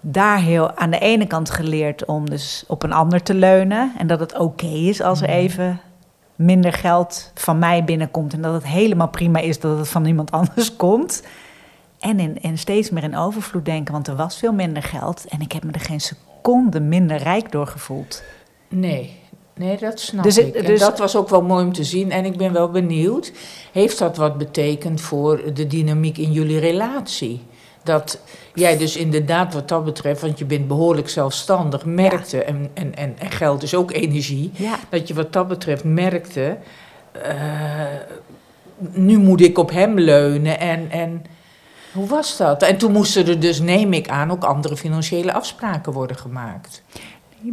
daar 0.00 0.38
heel 0.38 0.76
aan 0.76 0.90
de 0.90 0.98
ene 0.98 1.26
kant 1.26 1.50
geleerd 1.50 2.04
om 2.04 2.30
dus 2.30 2.64
op 2.66 2.82
een 2.82 2.92
ander 2.92 3.22
te 3.22 3.34
leunen. 3.34 3.92
En 3.98 4.06
dat 4.06 4.20
het 4.20 4.38
oké 4.38 4.66
is 4.66 5.00
als 5.02 5.22
er 5.22 5.28
even 5.28 5.80
minder 6.34 6.72
geld 6.72 7.30
van 7.34 7.58
mij 7.58 7.84
binnenkomt. 7.84 8.32
En 8.32 8.42
dat 8.42 8.52
het 8.52 8.66
helemaal 8.66 9.08
prima 9.08 9.38
is 9.38 9.60
dat 9.60 9.78
het 9.78 9.88
van 9.88 10.04
iemand 10.04 10.30
anders 10.40 10.76
komt. 10.76 11.22
En, 12.00 12.20
in, 12.20 12.40
en 12.42 12.58
steeds 12.58 12.90
meer 12.90 13.02
in 13.02 13.16
overvloed 13.16 13.64
denken, 13.64 13.92
want 13.92 14.08
er 14.08 14.16
was 14.16 14.38
veel 14.38 14.52
minder 14.52 14.82
geld. 14.82 15.24
En 15.28 15.40
ik 15.40 15.52
heb 15.52 15.64
me 15.64 15.72
er 15.72 15.80
geen 15.80 16.00
seconde 16.00 16.80
minder 16.80 17.16
rijk 17.16 17.52
door 17.52 17.66
gevoeld. 17.66 18.22
Nee, 18.68 19.16
nee, 19.54 19.76
dat 19.76 20.00
snap 20.00 20.24
Dus 20.24 20.38
ik. 20.38 20.54
En 20.54 20.64
dus- 20.64 20.80
dat 20.80 20.98
was 20.98 21.16
ook 21.16 21.28
wel 21.28 21.42
mooi 21.42 21.64
om 21.64 21.72
te 21.72 21.84
zien. 21.84 22.10
En 22.10 22.24
ik 22.24 22.36
ben 22.36 22.52
wel 22.52 22.70
benieuwd, 22.70 23.32
heeft 23.72 23.98
dat 23.98 24.16
wat 24.16 24.38
betekend 24.38 25.00
voor 25.00 25.54
de 25.54 25.66
dynamiek 25.66 26.18
in 26.18 26.32
jullie 26.32 26.58
relatie? 26.58 27.40
Dat 27.82 28.20
jij 28.54 28.76
dus 28.76 28.96
inderdaad 28.96 29.54
wat 29.54 29.68
dat 29.68 29.84
betreft, 29.84 30.20
want 30.20 30.38
je 30.38 30.44
bent 30.44 30.68
behoorlijk 30.68 31.08
zelfstandig, 31.08 31.84
merkte, 31.84 32.42
en, 32.44 32.70
en, 32.74 32.94
en, 32.94 33.18
en 33.18 33.30
geld 33.30 33.62
is 33.62 33.74
ook 33.74 33.92
energie, 33.92 34.50
Ja, 34.54 34.78
dat 34.88 35.08
je 35.08 35.14
wat 35.14 35.32
dat 35.32 35.48
betreft 35.48 35.84
merkte, 35.84 36.56
eh, 37.12 37.32
nu 38.90 39.18
moet 39.18 39.40
ik 39.40 39.58
op 39.58 39.70
hem 39.70 39.98
leunen 39.98 40.60
en... 40.60 40.90
en 40.90 41.22
hoe 41.92 42.06
was 42.06 42.36
dat? 42.36 42.62
En 42.62 42.78
toen 42.78 42.92
moesten 42.92 43.26
er 43.26 43.40
dus, 43.40 43.60
neem 43.60 43.92
ik 43.92 44.08
aan, 44.08 44.30
ook 44.30 44.44
andere 44.44 44.76
financiële 44.76 45.32
afspraken 45.32 45.92
worden 45.92 46.16
gemaakt. 46.16 46.82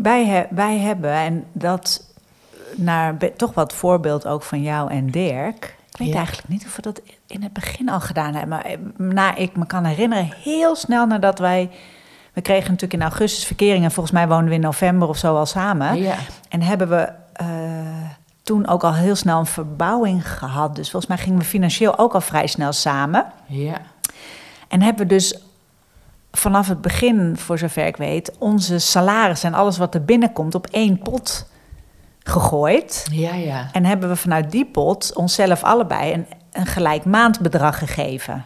wij, 0.01 0.25
he- 0.25 0.45
wij 0.55 0.77
hebben, 0.77 1.11
en 1.13 1.45
dat 1.53 2.13
naar 2.75 3.17
toch 3.35 3.53
wat 3.53 3.73
voorbeeld 3.73 4.27
ook 4.27 4.43
van 4.43 4.61
jou 4.61 4.91
en 4.91 5.09
Dirk. 5.11 5.75
Ik 5.91 5.97
weet 5.97 6.07
Ja. 6.07 6.15
eigenlijk 6.15 6.47
niet 6.47 6.65
of 6.65 6.75
we 6.75 6.81
dat 6.81 7.01
in 7.27 7.43
het 7.43 7.53
begin 7.53 7.89
al 7.89 7.99
gedaan 7.99 8.33
hebben. 8.33 8.49
Maar 8.49 8.65
na, 8.97 9.35
ik 9.35 9.55
me 9.57 9.65
kan 9.65 9.83
herinneren, 9.85 10.29
heel 10.43 10.75
snel 10.75 11.05
nadat 11.05 11.39
wij... 11.39 11.69
We 12.33 12.41
kregen 12.41 12.65
natuurlijk 12.71 12.93
in 12.93 13.01
augustus 13.09 13.45
verkering 13.45 13.83
en 13.83 13.91
volgens 13.91 14.15
mij 14.15 14.27
woonden 14.27 14.47
we 14.49 14.53
in 14.53 14.61
november 14.61 15.07
of 15.07 15.17
zo 15.17 15.35
al 15.37 15.45
samen. 15.45 15.97
Ja. 16.01 16.15
En 16.49 16.61
hebben 16.61 16.89
we 16.89 17.09
eh, 17.33 17.47
toen 18.43 18.67
ook 18.67 18.83
al 18.83 18.93
heel 18.93 19.15
snel 19.15 19.39
een 19.39 19.45
verbouwing 19.45 20.29
gehad. 20.37 20.75
Dus 20.75 20.89
volgens 20.91 21.11
mij 21.11 21.21
gingen 21.23 21.39
we 21.39 21.45
financieel 21.45 21.97
ook 21.97 22.13
al 22.13 22.21
vrij 22.21 22.47
snel 22.47 22.71
samen. 22.73 23.25
Ja. 23.45 23.77
En 24.67 24.81
hebben 24.81 25.07
we 25.07 25.13
dus 25.13 25.39
vanaf 26.31 26.67
het 26.67 26.81
begin, 26.81 27.37
voor 27.37 27.57
zover 27.57 27.85
ik 27.85 27.97
weet, 27.97 28.31
onze 28.39 28.79
salaris 28.79 29.43
en 29.43 29.53
alles 29.53 29.77
wat 29.77 29.93
er 29.95 30.05
binnenkomt 30.05 30.55
op 30.55 30.67
één 30.67 30.99
pot 30.99 31.47
gegooid. 32.23 33.07
Ja, 33.11 33.33
ja. 33.33 33.69
En 33.71 33.85
hebben 33.85 34.09
we 34.09 34.15
vanuit 34.15 34.51
die 34.51 34.65
pot 34.65 35.11
onszelf 35.15 35.63
allebei 35.63 36.13
een, 36.13 36.25
een 36.51 36.65
gelijk 36.65 37.05
maandbedrag 37.05 37.77
gegeven. 37.79 38.45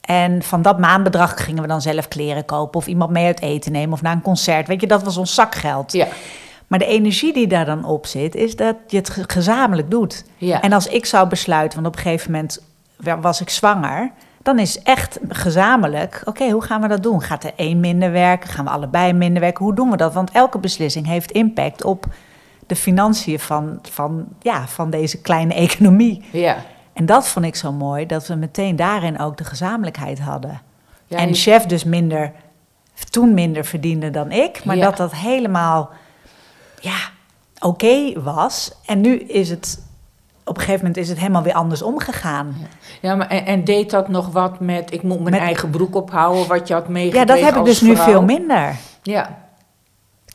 En 0.00 0.42
van 0.42 0.62
dat 0.62 0.78
maandbedrag 0.78 1.44
gingen 1.44 1.62
we 1.62 1.68
dan 1.68 1.82
zelf 1.82 2.08
kleren 2.08 2.44
kopen 2.44 2.78
of 2.80 2.86
iemand 2.86 3.10
mee 3.10 3.26
uit 3.26 3.40
eten 3.40 3.72
nemen 3.72 3.92
of 3.92 4.02
naar 4.02 4.12
een 4.12 4.22
concert. 4.22 4.66
Weet 4.68 4.80
je, 4.80 4.86
dat 4.86 5.02
was 5.02 5.16
ons 5.16 5.34
zakgeld. 5.34 5.92
Ja. 5.92 6.06
Maar 6.66 6.78
de 6.78 6.86
energie 6.86 7.32
die 7.32 7.46
daar 7.46 7.64
dan 7.64 7.84
op 7.84 8.06
zit, 8.06 8.34
is 8.34 8.56
dat 8.56 8.76
je 8.86 8.96
het 8.96 9.10
ge- 9.10 9.24
gezamenlijk 9.26 9.90
doet. 9.90 10.24
Ja. 10.36 10.60
En 10.60 10.72
als 10.72 10.86
ik 10.86 11.06
zou 11.06 11.28
besluiten, 11.28 11.82
want 11.82 11.94
op 11.94 11.96
een 11.96 12.02
gegeven 12.10 12.30
moment 12.32 12.62
wa- 12.96 13.20
was 13.20 13.40
ik 13.40 13.50
zwanger, 13.50 14.10
dan 14.46 14.58
is 14.58 14.82
echt 14.82 15.18
gezamenlijk, 15.28 16.22
oké, 16.24 16.50
hoe 16.50 16.62
gaan 16.62 16.80
we 16.80 16.88
dat 16.88 17.02
doen? 17.02 17.22
Gaat 17.22 17.44
er 17.44 17.52
één 17.56 17.80
minder 17.80 18.12
werken? 18.12 18.50
Gaan 18.50 18.64
we 18.64 18.70
allebei 18.70 19.12
minder 19.12 19.40
werken? 19.42 19.64
Hoe 19.64 19.74
doen 19.74 19.90
we 19.90 19.96
dat? 19.96 20.12
Want 20.14 20.30
elke 20.30 20.58
beslissing 20.58 21.06
heeft 21.06 21.30
impact 21.30 21.84
op 21.84 22.06
de 22.66 22.76
financiën 22.76 23.38
van, 23.38 23.78
van, 23.90 24.26
ja, 24.40 24.66
van 24.66 24.90
deze 24.90 25.20
kleine 25.20 25.54
economie. 25.68 26.24
Ja. 26.32 26.56
En 26.92 27.06
dat 27.06 27.28
vond 27.28 27.44
ik 27.44 27.56
zo 27.56 27.72
mooi, 27.72 28.06
dat 28.06 28.26
we 28.26 28.34
meteen 28.34 28.76
daarin 28.76 29.18
ook 29.18 29.36
de 29.36 29.44
gezamenlijkheid 29.44 30.20
hadden. 30.20 30.60
Ja, 31.06 31.16
en 31.18 31.34
chef 31.34 31.66
dus 31.66 31.84
minder, 31.84 32.32
toen 33.10 33.34
minder 33.34 33.64
verdiende 33.64 34.10
dan 34.10 34.32
ik, 34.32 34.64
maar 34.64 34.76
Ja. 34.76 34.84
dat 34.84 34.96
dat 34.96 35.14
helemaal, 35.14 35.90
ja, 36.80 36.96
oké 37.58 38.20
was. 38.22 38.72
En 38.86 39.00
nu 39.00 39.18
is 39.18 39.50
het, 39.50 39.85
op 40.48 40.56
een 40.56 40.62
gegeven 40.62 40.80
moment 40.86 40.96
is 40.96 41.08
het 41.08 41.18
helemaal 41.18 41.42
weer 41.42 41.52
anders 41.52 41.82
omgegaan. 41.82 42.56
Ja, 43.00 43.14
maar 43.14 43.28
en, 43.28 43.46
en 43.46 43.64
deed 43.64 43.90
dat 43.90 44.08
nog 44.08 44.28
wat 44.28 44.60
met, 44.60 44.92
ik 44.92 45.02
moet 45.02 45.18
mijn 45.20 45.30
Met- 45.30 45.40
eigen 45.40 45.70
broek 45.70 45.94
ophouden, 45.94 46.46
wat 46.46 46.68
je 46.68 46.74
had 46.74 46.84
Ja, 46.86 46.90
meegekregen 46.92 47.26
dat 47.26 47.40
heb 47.40 47.56
ik 47.56 47.64
dus 47.64 47.80
nu 47.80 47.96
veel 47.96 48.22
minder. 48.22 48.76
Ja, 49.02 49.44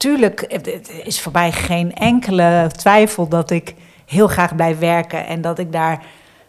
Tuurlijk, 0.01 0.45
het 0.47 0.65
het 0.65 0.91
is 1.03 1.21
voor 1.21 1.31
mij 1.31 1.51
geen 1.51 1.93
enkele 1.95 2.69
twijfel 2.77 3.27
dat 3.27 3.49
ik 3.51 3.75
heel 4.05 4.27
graag 4.27 4.55
blijf 4.55 4.79
werken 4.79 5.25
en 5.27 5.41
dat 5.41 5.59
ik 5.59 5.71
daar 5.71 6.03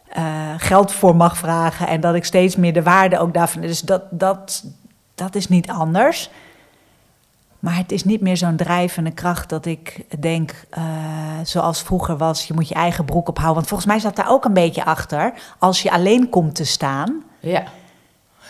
eh, 0.09 0.23
geld 0.57 0.92
voor 0.92 1.16
mag 1.16 1.37
vragen 1.37 1.87
en 1.88 2.00
dat 2.00 2.14
ik 2.14 2.25
steeds 2.25 2.57
meer 2.57 2.73
de 2.73 2.83
waarde 2.83 3.19
ook 3.19 3.35
daarvan. 3.35 3.61
Dus 3.61 3.81
dat, 3.81 4.02
dat, 4.11 4.64
dat 5.14 5.35
is 5.35 5.49
niet 5.49 5.71
anders. 5.71 6.31
Maar 7.62 7.76
het 7.76 7.92
is 7.92 8.04
niet 8.04 8.21
meer 8.21 8.37
zo'n 8.37 8.57
drijvende 8.57 9.11
kracht 9.11 9.49
dat 9.49 9.66
ik 9.66 10.04
denk, 10.21 10.52
eh, 10.71 10.83
zoals 11.45 11.83
vroeger 11.83 12.16
was, 12.16 12.47
je 12.47 12.54
moet 12.54 12.69
je 12.69 12.75
eigen 12.75 13.04
broek 13.04 13.28
ophouden. 13.28 13.54
Want 13.57 13.66
volgens 13.69 13.88
mij 13.88 13.99
zat 13.99 14.16
daar 14.16 14.31
ook 14.31 14.45
een 14.45 14.52
beetje 14.52 14.85
achter, 14.85 15.33
als 15.59 15.83
je 15.83 15.90
alleen 15.90 16.28
komt 16.28 16.54
te 16.54 16.64
staan. 16.64 17.23
ja. 17.40 17.62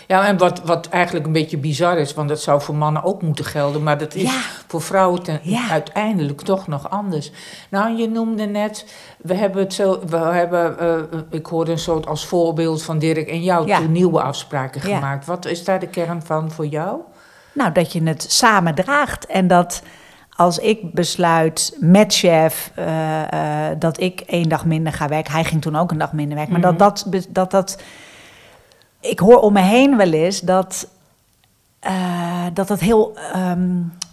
Ja, 0.07 0.27
en 0.27 0.39
wat, 0.39 0.61
wat 0.65 0.89
eigenlijk 0.89 1.27
een 1.27 1.33
beetje 1.33 1.57
bizar 1.59 1.99
is, 1.99 2.15
want 2.15 2.29
dat 2.29 2.41
zou 2.41 2.61
voor 2.63 2.75
mannen 2.75 3.03
ook 3.05 3.23
moeten 3.23 3.45
gelden, 3.45 3.83
maar 3.83 3.99
dat 3.99 4.15
is 4.15 4.23
Ja. 4.23 4.41
voor 4.67 4.83
vrouwen 4.83 5.23
ten, 5.23 5.41
Ja. 5.43 5.69
uiteindelijk 5.71 6.41
toch 6.41 6.67
nog 6.67 6.91
anders. 6.91 7.31
Nou, 7.71 7.97
je 7.97 8.09
noemde 8.09 8.45
net, 8.47 8.87
we 9.19 9.35
hebben 9.35 9.63
het 9.63 9.75
zo, 9.75 10.01
we 10.07 10.17
hebben, 10.17 10.79
eh, 10.79 11.19
ik 11.31 11.47
hoorde 11.47 11.71
een 11.71 11.79
soort 11.79 12.07
als 12.07 12.27
voorbeeld 12.27 12.83
van 12.83 12.99
Dirk 12.99 13.29
en 13.29 13.43
jou 13.43 13.67
Ja. 13.67 13.79
toen 13.79 13.93
nieuwe 13.93 14.23
afspraken 14.23 14.81
gemaakt. 14.81 15.27
Wat 15.27 15.45
is 15.47 15.65
daar 15.65 15.81
de 15.81 15.89
kern 15.89 16.23
van 16.23 16.51
voor 16.51 16.67
jou? 16.67 16.99
Nou, 17.53 17.73
dat 17.73 17.93
je 17.93 18.03
het 18.03 18.27
samen 18.33 18.75
draagt. 18.75 19.27
En 19.27 19.47
dat 19.49 19.83
als 20.37 20.59
ik 20.59 20.93
besluit 20.93 21.77
met 21.81 22.15
chef 22.15 22.71
eh, 22.75 23.69
eh, 23.71 23.77
dat 23.79 24.01
ik 24.01 24.21
één 24.21 24.49
dag 24.49 24.65
minder 24.65 24.93
ga 24.93 25.09
werken. 25.09 25.33
Hij 25.33 25.45
ging 25.45 25.63
toen 25.63 25.77
ook 25.77 25.91
een 25.91 25.99
dag 25.99 26.13
minder 26.13 26.37
werken. 26.37 26.61
Maar 26.61 26.71
Mhm. 26.73 26.79
dat, 26.79 27.05
dat, 27.11 27.27
dat 27.29 27.51
dat. 27.51 27.83
Ik 29.01 29.19
hoor 29.19 29.41
om 29.41 29.53
me 29.53 29.61
heen 29.61 29.97
wel 29.97 30.13
eens 30.13 30.41
dat. 30.41 30.89
eh, 31.81 32.47
dat 32.55 32.69
het 32.69 32.81
heel. 32.81 33.17
ehm, 33.33 33.71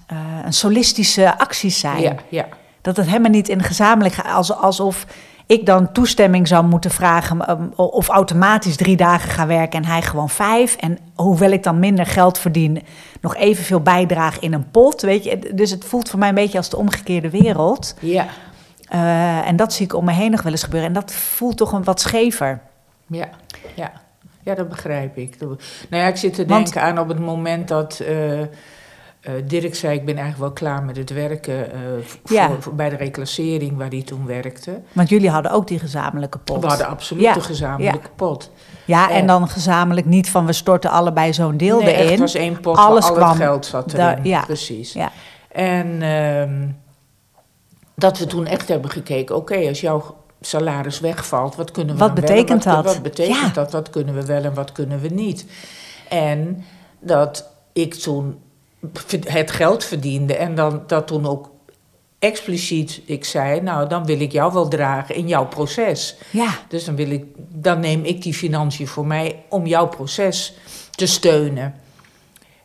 eh, 0.08 0.18
een 0.46 0.54
solistische 0.54 1.38
acties 1.38 1.80
zijn. 1.80 2.02
Ja, 2.02 2.16
ja. 2.30 2.46
Dat 2.82 2.98
het 2.98 3.06
helemaal 3.06 3.32
niet 3.32 3.50
in 3.50 3.64
gezamenlijk 3.64 4.16
gaat. 4.16 4.34
Als, 4.36 4.54
alsof 4.54 5.06
ik 5.50 5.66
dan 5.66 5.92
toestemming 5.92 6.48
zou 6.48 6.66
moeten 6.66 6.92
vragen. 6.92 7.50
um, 7.52 7.72
of 7.76 8.08
automatisch 8.08 8.76
drie 8.76 8.96
dagen 8.98 9.30
ga 9.30 9.48
werken 9.48 9.84
en 9.84 9.90
hij 9.90 10.02
gewoon 10.02 10.30
vijf. 10.30 10.76
En 10.76 10.98
hoewel 11.16 11.52
ik 11.52 11.64
dan 11.64 11.80
minder 11.80 12.06
geld 12.06 12.38
verdien, 12.38 12.84
nog 13.22 13.36
evenveel 13.36 13.82
bijdrage 13.82 14.40
in 14.40 14.54
een 14.54 14.72
pot. 14.72 15.02
Weet 15.02 15.24
je? 15.24 15.52
Dus 15.54 15.72
het 15.72 15.86
voelt 15.86 16.10
voor 16.10 16.20
mij 16.20 16.30
een 16.30 16.36
beetje 16.36 16.58
als 16.58 16.70
de 16.70 16.78
omgekeerde 16.78 17.30
wereld. 17.30 17.96
Ja, 18.00 18.26
Eh, 18.90 19.48
en 19.48 19.56
dat 19.56 19.74
zie 19.74 19.86
ik 19.86 19.94
om 19.96 20.06
me 20.06 20.12
heen 20.12 20.32
nog 20.32 20.42
wel 20.42 20.52
eens 20.52 20.64
gebeuren. 20.64 20.88
En 20.88 20.94
dat 20.96 21.12
voelt 21.14 21.58
toch 21.58 21.72
een 21.72 21.84
wat 21.84 22.02
schever. 22.02 22.60
Ja, 23.08 23.30
ja. 23.76 23.92
ja, 24.44 24.56
dat 24.56 24.70
begrijp 24.70 25.18
ik. 25.18 25.36
Nou 25.40 25.58
ja, 25.90 26.06
ik 26.08 26.16
zit 26.16 26.34
te 26.34 26.46
Want- 26.46 26.64
denken 26.64 26.82
aan 26.82 27.00
op 27.00 27.08
het 27.08 27.20
moment 27.20 27.68
dat, 27.68 28.00
eh, 28.00 28.40
Eh, 29.20 29.34
Dirk 29.46 29.76
zei, 29.76 29.94
ik 29.98 30.06
ben 30.06 30.18
eigenlijk 30.18 30.44
wel 30.44 30.52
klaar 30.70 30.84
met 30.84 30.98
het 30.98 31.10
werken 31.10 31.72
eh, 31.72 31.80
Ja. 32.26 32.52
voor- 32.60 32.76
bij 32.76 32.90
de 32.90 32.96
reclassering 32.96 33.78
waar 33.78 33.90
hij 33.90 34.02
toen 34.02 34.26
werkte. 34.26 34.82
Want 34.94 35.10
jullie 35.10 35.30
hadden 35.30 35.52
ook 35.52 35.68
die 35.68 35.80
gezamenlijke 35.80 36.38
pot. 36.38 36.62
We 36.62 36.68
hadden 36.68 36.88
absoluut 36.88 37.24
Ja, 37.24 37.36
een 37.36 37.42
gezamenlijke 37.42 38.10
pot. 38.16 38.52
Ja, 38.86 39.10
en 39.12 39.22
Eh. 39.22 39.28
dan 39.28 39.48
gezamenlijk 39.48 40.06
niet 40.08 40.30
van 40.30 40.46
we 40.46 40.54
storten 40.54 40.92
allebei 40.92 41.34
zo'n 41.34 41.58
deel 41.58 41.82
nee, 41.82 41.94
erin. 41.96 42.10
het 42.10 42.20
was 42.20 42.34
één 42.34 42.60
pot 42.60 42.78
Alles 42.78 43.02
waar 43.04 43.12
al 43.12 43.18
kwam 43.18 43.30
het 43.30 43.38
geld 43.38 43.66
zat 43.66 43.94
erin. 43.94 44.24
ja. 44.24 44.42
Precies. 44.46 44.94
Ja. 44.94 45.12
En 45.52 46.02
ehm, 46.02 46.68
dat 47.96 48.18
we 48.18 48.26
toen 48.26 48.46
echt 48.46 48.68
hebben 48.68 48.90
gekeken, 48.92 49.36
oké, 49.36 49.68
als 49.68 49.82
jouw 49.82 50.16
salaris 50.42 51.00
wegvalt, 51.00 51.56
wat 51.56 51.72
kunnen 51.72 51.94
we 51.94 52.00
Wat 52.00 52.16
dan 52.16 52.20
wel 52.26 52.30
en 52.30 52.36
betekent 52.36 52.64
wat, 52.64 52.76
dat? 52.76 52.94
Wat 52.94 53.04
betekent 53.04 53.38
Ja. 53.38 53.50
dat? 53.54 53.72
Wat 53.72 53.90
kunnen 53.90 54.16
we 54.16 54.26
wel 54.26 54.44
en 54.44 54.54
wat 54.54 54.72
kunnen 54.72 55.00
we 55.00 55.08
niet? 55.08 55.46
En 56.10 56.64
dat 57.00 57.50
ik 57.74 57.94
toen 57.94 58.40
het 59.24 59.52
geld 59.52 59.84
verdiende 59.84 60.36
en 60.36 60.56
dan, 60.56 60.84
dat 60.88 61.08
toen 61.08 61.26
ook 61.26 61.52
expliciet 62.20 63.02
ik 63.06 63.26
zei, 63.26 63.62
nou 63.62 63.90
dan 63.90 64.06
wil 64.06 64.20
ik 64.20 64.32
jou 64.32 64.54
wel 64.54 64.68
dragen 64.68 65.16
in 65.16 65.28
jouw 65.28 65.48
proces. 65.48 66.18
Ja, 66.30 66.60
Dus 66.68 66.86
dan, 66.86 66.96
wil 66.96 67.12
ik, 67.12 67.26
dan 67.38 67.80
neem 67.80 68.04
ik 68.04 68.22
die 68.22 68.34
financiën 68.34 68.88
voor 68.88 69.06
mij 69.06 69.44
om 69.50 69.66
jouw 69.66 69.88
proces 69.88 70.54
te 70.92 71.06
steunen. 71.06 71.74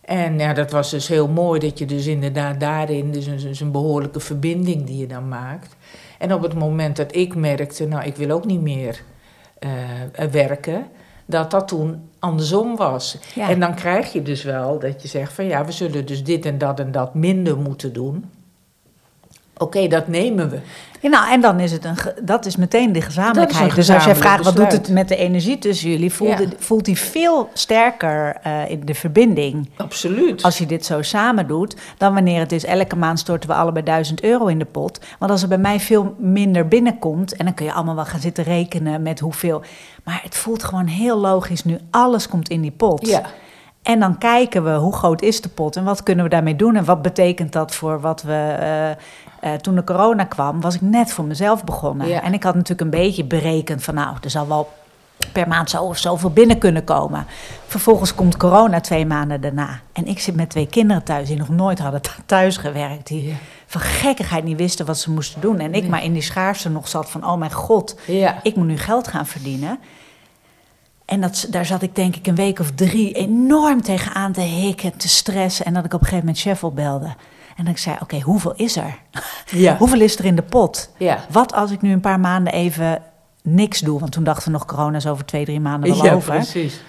En 0.01 0.39
ja, 0.39 0.53
dat 0.53 0.71
was 0.71 0.91
dus 0.91 1.09
heel 1.09 1.29
mooi 1.29 1.61
dat 1.61 1.79
je 1.79 1.87
dus 1.87 2.07
inderdaad 2.07 2.61
daarin, 2.61 3.13
dus 3.13 3.27
een, 3.27 3.39
dus 3.39 3.61
een 3.61 3.73
behoorlijke 3.73 4.21
verbinding 4.21 4.87
die 4.87 4.97
je 4.97 5.07
dan 5.07 5.29
maakt. 5.29 5.77
En 6.19 6.35
op 6.35 6.43
het 6.43 6.55
moment 6.55 6.97
dat 6.97 7.17
ik 7.17 7.35
merkte, 7.35 7.87
nou 7.87 8.05
ik 8.05 8.17
wil 8.17 8.31
ook 8.31 8.45
niet 8.45 8.61
meer 8.61 9.03
eh, 9.59 9.71
werken, 10.31 10.87
dat 11.27 11.51
dat 11.51 11.69
toen 11.69 12.09
andersom 12.19 12.77
was. 12.77 13.19
Ja. 13.35 13.49
En 13.49 13.61
dan 13.61 13.75
krijg 13.75 14.13
je 14.13 14.23
dus 14.23 14.43
wel 14.43 14.79
dat 14.79 15.03
je 15.03 15.09
zegt 15.09 15.33
van 15.33 15.45
ja, 15.45 15.65
we 15.65 15.73
zullen 15.73 16.07
dus 16.07 16.25
dit 16.25 16.47
en 16.47 16.59
dat 16.59 16.81
en 16.81 16.93
dat 16.93 17.15
minder 17.15 17.57
moeten 17.59 17.93
doen. 17.93 18.25
Oké, 19.59 19.87
dat 19.89 20.09
nemen 20.09 20.51
we. 20.51 20.59
Ja, 21.01 21.09
nou, 21.11 21.31
en 21.33 21.41
dan 21.41 21.61
is 21.61 21.73
het 21.73 21.85
een, 21.85 21.97
dat 22.23 22.47
is 22.47 22.57
meteen 22.57 22.93
de 22.93 23.01
gezamenlijkheid. 23.01 23.75
Dus 23.75 23.91
als 23.91 24.05
jij 24.05 24.15
vraagt 24.17 24.45
wat 24.45 24.57
doet 24.57 24.73
het 24.73 24.89
met 24.89 25.09
de 25.09 25.17
energie 25.17 25.59
tussen 25.59 25.91
jullie, 25.91 26.13
voelt, 26.13 26.31
Ja. 26.31 26.37
het- 26.45 26.55
voelt 26.59 26.85
die 26.85 26.99
veel 26.99 27.49
sterker 27.53 28.37
eh, 28.43 28.71
in 28.71 28.81
de 28.85 28.95
verbinding. 28.95 29.69
Absoluut. 29.77 30.43
Als 30.43 30.59
je 30.59 30.67
dit 30.67 30.85
zo 30.87 31.03
samen 31.03 31.47
doet, 31.47 31.77
dan 31.99 32.15
wanneer 32.15 32.39
het 32.39 32.53
is 32.53 32.65
elke 32.65 32.97
maand 32.97 33.19
storten 33.19 33.49
we 33.49 33.55
allebei 33.55 33.85
1000 33.85 34.23
euro 34.23 34.47
in 34.47 34.59
de 34.59 34.65
pot. 34.65 35.01
Want 35.19 35.31
als 35.31 35.43
er 35.43 35.49
bij 35.49 35.59
mij 35.59 35.81
veel 35.81 36.15
minder 36.19 36.69
binnenkomt, 36.69 37.37
en 37.37 37.45
dan 37.45 37.55
kun 37.55 37.65
je 37.67 37.73
allemaal 37.73 37.95
wel 37.95 38.05
gaan 38.05 38.21
zitten 38.21 38.45
rekenen 38.45 39.03
met 39.03 39.21
hoeveel. 39.21 39.63
Maar 40.05 40.21
het 40.23 40.35
voelt 40.37 40.63
gewoon 40.65 40.87
heel 40.87 41.19
logisch 41.19 41.65
nu, 41.65 41.79
alles 41.91 42.29
komt 42.29 42.49
in 42.49 42.61
die 42.61 42.71
pot. 42.77 43.07
Ja. 43.07 43.23
En 43.83 44.01
dan 44.01 44.19
kijken 44.19 44.65
we 44.65 44.71
hoe 44.71 44.93
groot 44.95 45.23
is 45.23 45.41
de 45.41 45.49
pot 45.49 45.77
en 45.77 45.85
wat 45.85 46.03
kunnen 46.03 46.25
we 46.25 46.31
daarmee 46.31 46.57
doen 46.57 46.77
en 46.77 46.85
wat 46.85 47.03
betekent 47.03 47.53
dat 47.53 47.75
voor 47.75 48.01
wat 48.01 48.23
we. 48.23 48.57
eh, 48.61 49.03
eh, 49.45 49.53
toen 49.55 49.75
de 49.75 49.85
corona 49.85 50.25
kwam, 50.25 50.61
was 50.61 50.75
ik 50.75 50.81
net 50.81 51.13
voor 51.13 51.25
mezelf 51.25 51.65
begonnen. 51.65 52.09
Ja. 52.09 52.23
En 52.23 52.33
ik 52.35 52.43
had 52.43 52.55
natuurlijk 52.55 52.81
een 52.81 53.01
beetje 53.01 53.25
berekend 53.25 53.83
van 53.83 53.95
nou, 53.95 54.17
er 54.23 54.31
zal 54.31 54.49
wel 54.49 54.73
per 55.33 55.49
maand 55.49 55.71
zo 55.71 55.83
of 55.83 55.99
zoveel 55.99 56.31
binnen 56.31 56.59
kunnen 56.59 56.85
komen. 56.85 57.27
Vervolgens 57.67 58.15
komt 58.15 58.37
corona 58.37 58.81
twee 58.81 59.07
maanden 59.07 59.41
daarna. 59.41 59.81
En 59.93 60.07
ik 60.07 60.19
zit 60.19 60.35
met 60.35 60.51
twee 60.51 60.67
kinderen 60.67 61.03
thuis 61.03 61.29
die 61.29 61.37
nog 61.37 61.49
nooit 61.49 61.79
hadden 61.79 62.03
th- 62.03 62.17
thuis 62.27 62.57
gewerkt. 62.57 63.07
Die 63.07 63.27
Ja. 63.27 63.35
van 63.67 63.81
gekkigheid 63.81 64.45
niet 64.45 64.57
wisten 64.57 64.87
wat 64.87 64.99
ze 64.99 65.11
moesten 65.11 65.41
doen. 65.41 65.59
En 65.59 65.75
ik 65.75 65.89
maar 65.89 66.05
in 66.05 66.13
die 66.13 66.23
schaarste 66.23 66.71
nog 66.71 66.89
zat 66.89 67.11
van 67.11 67.25
oh 67.27 67.37
mijn 67.39 67.53
god, 67.53 67.97
Ja. 68.07 68.39
ik 68.43 68.57
moet 68.57 68.67
nu 68.67 68.79
geld 68.79 69.09
gaan 69.09 69.27
verdienen. 69.27 69.79
En 71.05 71.21
dat, 71.21 71.47
daar 71.51 71.67
zat 71.67 71.83
ik 71.83 71.95
denk 71.97 72.17
ik 72.17 72.27
een 72.27 72.35
week 72.35 72.59
of 72.59 72.71
drie 72.71 73.13
enorm 73.13 73.83
tegenaan 73.83 74.33
te 74.33 74.41
hikken, 74.41 74.97
te 74.97 75.09
stressen. 75.09 75.65
En 75.67 75.75
dat 75.75 75.85
ik 75.85 75.93
op 75.95 76.01
een 76.01 76.07
gegeven 76.07 76.27
moment 76.27 76.43
chef 76.45 76.65
opbelde. 76.65 77.15
En 77.57 77.67
ik 77.67 77.79
zei, 77.79 77.97
oké, 78.01 78.21
hoeveel 78.21 78.53
is 78.57 78.77
er? 78.77 78.99
Ja. 79.51 79.77
Hoeveel 79.81 80.01
is 80.01 80.19
er 80.19 80.25
in 80.25 80.37
de 80.37 80.43
pot? 80.43 80.91
Ja. 80.99 81.25
Wat 81.31 81.53
als 81.53 81.71
ik 81.71 81.81
nu 81.83 81.93
een 81.93 82.01
paar 82.01 82.21
maanden 82.21 82.53
even 82.53 83.03
niks 83.43 83.81
doe? 83.81 84.01
Want 84.01 84.13
toen 84.13 84.25
dachten 84.25 84.45
we 84.45 84.51
nog, 84.51 84.65
corona 84.67 84.97
is 84.97 85.07
over 85.07 85.25
twee, 85.25 85.45
drie 85.45 85.61
maanden 85.61 85.91
wel 85.97 86.05
Ja, 86.05 86.13
over. 86.13 86.35
precies. 86.35 86.81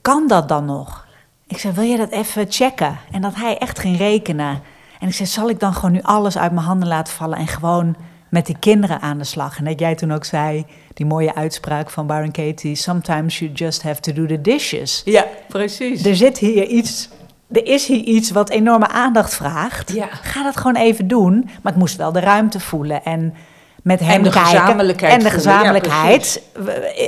Kan 0.00 0.28
dat 0.28 0.48
dan 0.48 0.64
nog? 0.64 1.06
Ik 1.46 1.58
zei, 1.58 1.74
wil 1.74 1.84
je 1.84 1.96
dat 1.96 2.10
even 2.10 2.46
checken? 2.48 2.98
En 3.10 3.20
dat 3.22 3.34
hij 3.34 3.58
echt 3.58 3.78
ging 3.78 3.96
rekenen. 3.98 4.60
En 5.00 5.08
ik 5.08 5.14
zei, 5.14 5.28
zal 5.28 5.48
ik 5.48 5.60
dan 5.60 5.74
gewoon 5.74 5.92
nu 5.92 6.02
alles 6.02 6.38
uit 6.38 6.52
mijn 6.52 6.66
handen 6.66 6.88
laten 6.88 7.12
vallen... 7.12 7.38
en 7.38 7.46
gewoon 7.46 7.96
met 8.28 8.46
die 8.46 8.56
kinderen 8.58 9.00
aan 9.00 9.18
de 9.18 9.24
slag? 9.24 9.58
En 9.58 9.64
dat 9.64 9.78
jij 9.80 9.94
toen 9.94 10.12
ook 10.12 10.24
zei, 10.24 10.66
die 10.94 11.06
mooie 11.06 11.34
uitspraak 11.34 11.90
van 11.90 12.06
Byron 12.06 12.30
Katie... 12.30 12.74
sometimes 12.74 13.38
you 13.38 13.50
just 13.52 13.82
have 13.82 14.00
to 14.00 14.12
do 14.12 14.26
the 14.26 14.40
dishes. 14.40 15.02
Ja, 15.04 15.26
precies. 15.48 16.04
Er 16.04 16.16
zit 16.16 16.38
hier 16.38 16.66
iets... 16.66 17.08
Er 17.52 17.66
is 17.66 17.86
hier 17.86 18.02
iets 18.02 18.30
wat 18.30 18.50
enorme 18.50 18.88
aandacht 18.88 19.34
vraagt. 19.34 19.92
Ja. 19.92 20.08
Ga 20.22 20.42
dat 20.42 20.56
gewoon 20.56 20.76
even 20.76 21.08
doen. 21.08 21.50
Maar 21.62 21.72
ik 21.72 21.78
moest 21.78 21.96
wel 21.96 22.12
de 22.12 22.20
ruimte 22.20 22.60
voelen 22.60 23.04
en 23.04 23.34
met 23.82 24.00
hem 24.00 24.22
de 24.22 24.30
kijken. 24.30 24.50
gezamenlijkheid 24.50 25.12
En 25.12 25.18
de 25.18 25.30
voelen, 25.30 25.52
ja, 25.52 25.58
gezamenlijkheid. 25.58 26.42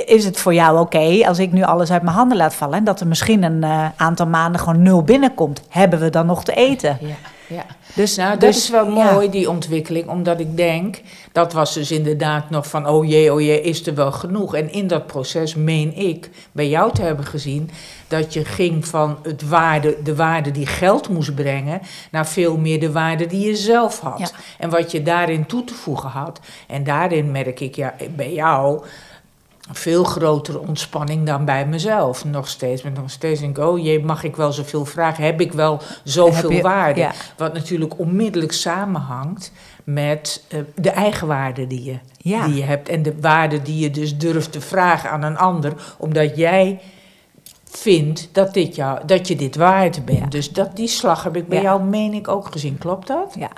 is 0.05 0.25
het 0.25 0.39
voor 0.39 0.53
jou 0.53 0.79
oké 0.79 1.27
als 1.27 1.39
ik 1.39 1.51
nu 1.51 1.63
alles 1.63 1.91
uit 1.91 2.01
mijn 2.01 2.15
handen 2.15 2.37
laat 2.37 2.55
vallen... 2.55 2.77
en 2.77 2.83
dat 2.83 2.99
er 2.99 3.07
misschien 3.07 3.43
een 3.43 3.63
eh, 3.63 3.85
aantal 3.95 4.27
maanden 4.27 4.61
gewoon 4.61 4.81
nul 4.81 5.03
binnenkomt? 5.03 5.61
Hebben 5.69 5.99
we 5.99 6.09
dan 6.09 6.25
nog 6.25 6.43
te 6.43 6.53
eten? 6.53 6.97
Ja, 7.01 7.15
ja. 7.47 7.65
Dus, 7.93 8.15
Nou, 8.15 8.31
dat 8.31 8.39
dus, 8.39 8.57
is 8.57 8.69
wel 8.69 8.85
ja. 8.85 9.11
mooi, 9.11 9.29
die 9.29 9.49
ontwikkeling, 9.49 10.07
omdat 10.07 10.39
ik 10.39 10.57
denk, 10.57 11.01
dat 11.31 11.53
was 11.53 11.73
dus 11.73 11.91
inderdaad 11.91 12.49
nog 12.49 12.67
van, 12.67 12.87
oh 12.87 13.09
jee, 13.09 13.33
oh 13.33 13.41
jee, 13.41 13.61
is 13.61 13.87
er 13.87 13.95
wel 13.95 14.11
genoeg? 14.11 14.55
En 14.55 14.71
in 14.71 14.87
dat 14.87 15.07
proces 15.07 15.55
meen 15.55 15.95
ik 15.95 16.29
bij 16.51 16.69
jou 16.69 16.93
te 16.93 17.01
hebben 17.01 17.25
gezien 17.25 17.69
dat 18.07 18.33
je 18.33 18.45
ging 18.45 18.87
van 18.87 19.17
het 19.23 19.47
waarde, 19.49 19.97
de 20.03 20.15
waarde 20.15 20.51
die 20.51 20.65
geld 20.65 21.09
moest 21.09 21.35
brengen, 21.35 21.81
naar 22.11 22.27
veel 22.27 22.57
meer 22.57 22.79
de 22.79 22.91
waarde 22.91 23.25
die 23.25 23.47
je 23.47 23.55
zelf 23.55 23.99
had. 23.99 24.19
Ja. 24.19 24.29
En 24.57 24.69
wat 24.69 24.91
je 24.91 25.01
daarin 25.01 25.45
toe 25.45 25.63
te 25.63 25.73
voegen 25.73 26.09
had. 26.09 26.39
En 26.67 26.83
daarin 26.83 27.31
merk 27.31 27.59
ik 27.59 27.75
ja, 27.75 27.95
bij 28.15 28.33
jou 28.33 28.83
veel 29.71 30.03
grotere 30.03 30.59
ontspanning 30.59 31.25
dan 31.25 31.45
bij 31.45 31.67
mezelf. 31.67 32.25
Nog 32.25 32.47
steeds. 32.47 32.81
Met 32.83 32.93
nog 32.93 33.11
steeds 33.11 33.39
denk 33.39 33.57
ik, 33.57 33.63
oh 33.63 33.83
jee, 33.83 34.03
mag 34.03 34.23
ik 34.23 34.35
wel 34.35 34.51
zoveel 34.51 34.85
vragen? 34.85 35.23
Heb 35.23 35.41
ik 35.41 35.53
wel 35.53 35.81
zoveel 36.03 36.51
je- 36.51 36.61
waarde? 36.61 36.99
ja. 36.99 37.11
Wat 37.37 37.53
natuurlijk 37.53 37.99
onmiddellijk 37.99 38.51
samenhangt 38.51 39.51
met 39.83 40.43
eh, 40.49 40.59
de 40.75 40.89
eigenwaarde 40.89 41.67
die 41.67 41.83
je, 41.83 41.97
Ja. 42.17 42.45
die 42.45 42.55
je 42.55 42.63
hebt. 42.63 42.89
En 42.89 43.03
de 43.03 43.15
waarde 43.21 43.61
die 43.61 43.79
je 43.79 43.91
dus 43.91 44.17
durft 44.17 44.51
te 44.51 44.61
vragen 44.61 45.09
aan 45.09 45.23
een 45.23 45.37
ander. 45.37 45.73
Omdat 45.97 46.37
jij 46.37 46.79
vindt 47.69 48.29
dat, 48.31 48.53
dit 48.53 48.75
jou, 48.75 48.99
dat 49.05 49.27
je 49.27 49.35
dit 49.35 49.55
waard 49.55 50.05
bent. 50.05 50.19
Ja. 50.19 50.25
Dus 50.25 50.51
dat, 50.51 50.75
die 50.75 50.87
slag 50.87 51.23
heb 51.23 51.35
ik 51.35 51.47
bij 51.47 51.61
jou, 51.61 51.83
meen 51.83 52.13
ik, 52.13 52.27
ook 52.27 52.51
gezien. 52.51 52.77
Klopt 52.77 53.07
dat? 53.07 53.35
Ja, 53.39 53.51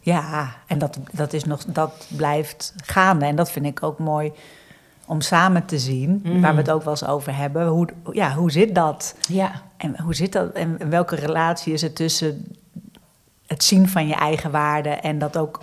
ja 0.00 0.54
en 0.66 0.78
dat, 0.78 0.98
dat, 1.12 1.32
is 1.32 1.44
nog, 1.44 1.64
dat 1.66 2.06
blijft 2.16 2.74
gaande. 2.84 3.24
En 3.24 3.36
dat 3.36 3.50
vind 3.50 3.66
ik 3.66 3.82
ook 3.82 3.98
mooi 3.98 4.32
om 5.06 5.20
samen 5.20 5.64
te 5.64 5.78
zien, 5.78 6.20
Mhm. 6.24 6.40
waar 6.40 6.52
we 6.52 6.60
het 6.60 6.70
ook 6.70 6.82
wel 6.82 6.92
eens 6.92 7.06
over 7.06 7.36
hebben. 7.36 7.66
Hoe, 7.66 7.88
ja, 8.12 8.32
hoe 8.34 8.50
zit 8.50 8.74
dat? 8.74 9.14
Ja. 9.28 9.50
En 9.76 10.00
hoe 10.00 10.14
zit 10.14 10.32
dat? 10.32 10.52
En 10.52 10.90
welke 10.90 11.16
relatie 11.16 11.72
is 11.72 11.82
er 11.82 11.92
tussen 11.92 12.56
het 13.46 13.64
zien 13.64 13.88
van 13.88 14.06
je 14.06 14.14
eigen 14.14 14.50
waarde 14.50 14.88
en 14.88 15.18
dat 15.18 15.36
ook 15.36 15.60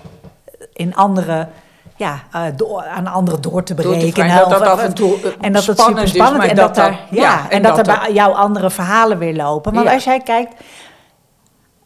in 0.74 0.96
andere, 0.96 1.48
ja, 1.96 2.20
eh, 2.32 2.44
door, 2.56 2.84
aan 2.84 3.08
anderen 3.08 3.42
door 3.42 3.64
te 3.64 3.74
Door 3.74 3.84
te 3.84 3.90
berekenen? 4.00 4.30
vragen 4.30 4.50
dat 4.50 4.62
Of- 4.62 4.68
dat 4.68 4.80
en 4.80 4.94
toe 4.94 5.22
eh, 5.22 5.32
en 5.42 5.54
dat 5.54 5.66
het 5.66 5.80
super 5.80 6.04
is, 6.04 6.10
spannend 6.10 6.38
maar 6.38 6.48
en 6.48 6.56
dat, 6.56 6.78
er, 6.78 7.00
ja, 7.12 7.50
en, 7.50 7.62
dat, 7.62 7.78
er 7.78 7.84
bij 7.84 8.14
jou 8.14 8.36
andere 8.36 8.70
verhalen 8.70 9.18
weer 9.18 9.36
lopen. 9.36 9.74
Want 9.74 9.86
Ja. 9.88 9.94
als 9.94 10.04
jij 10.04 10.20
kijkt, 10.20 10.64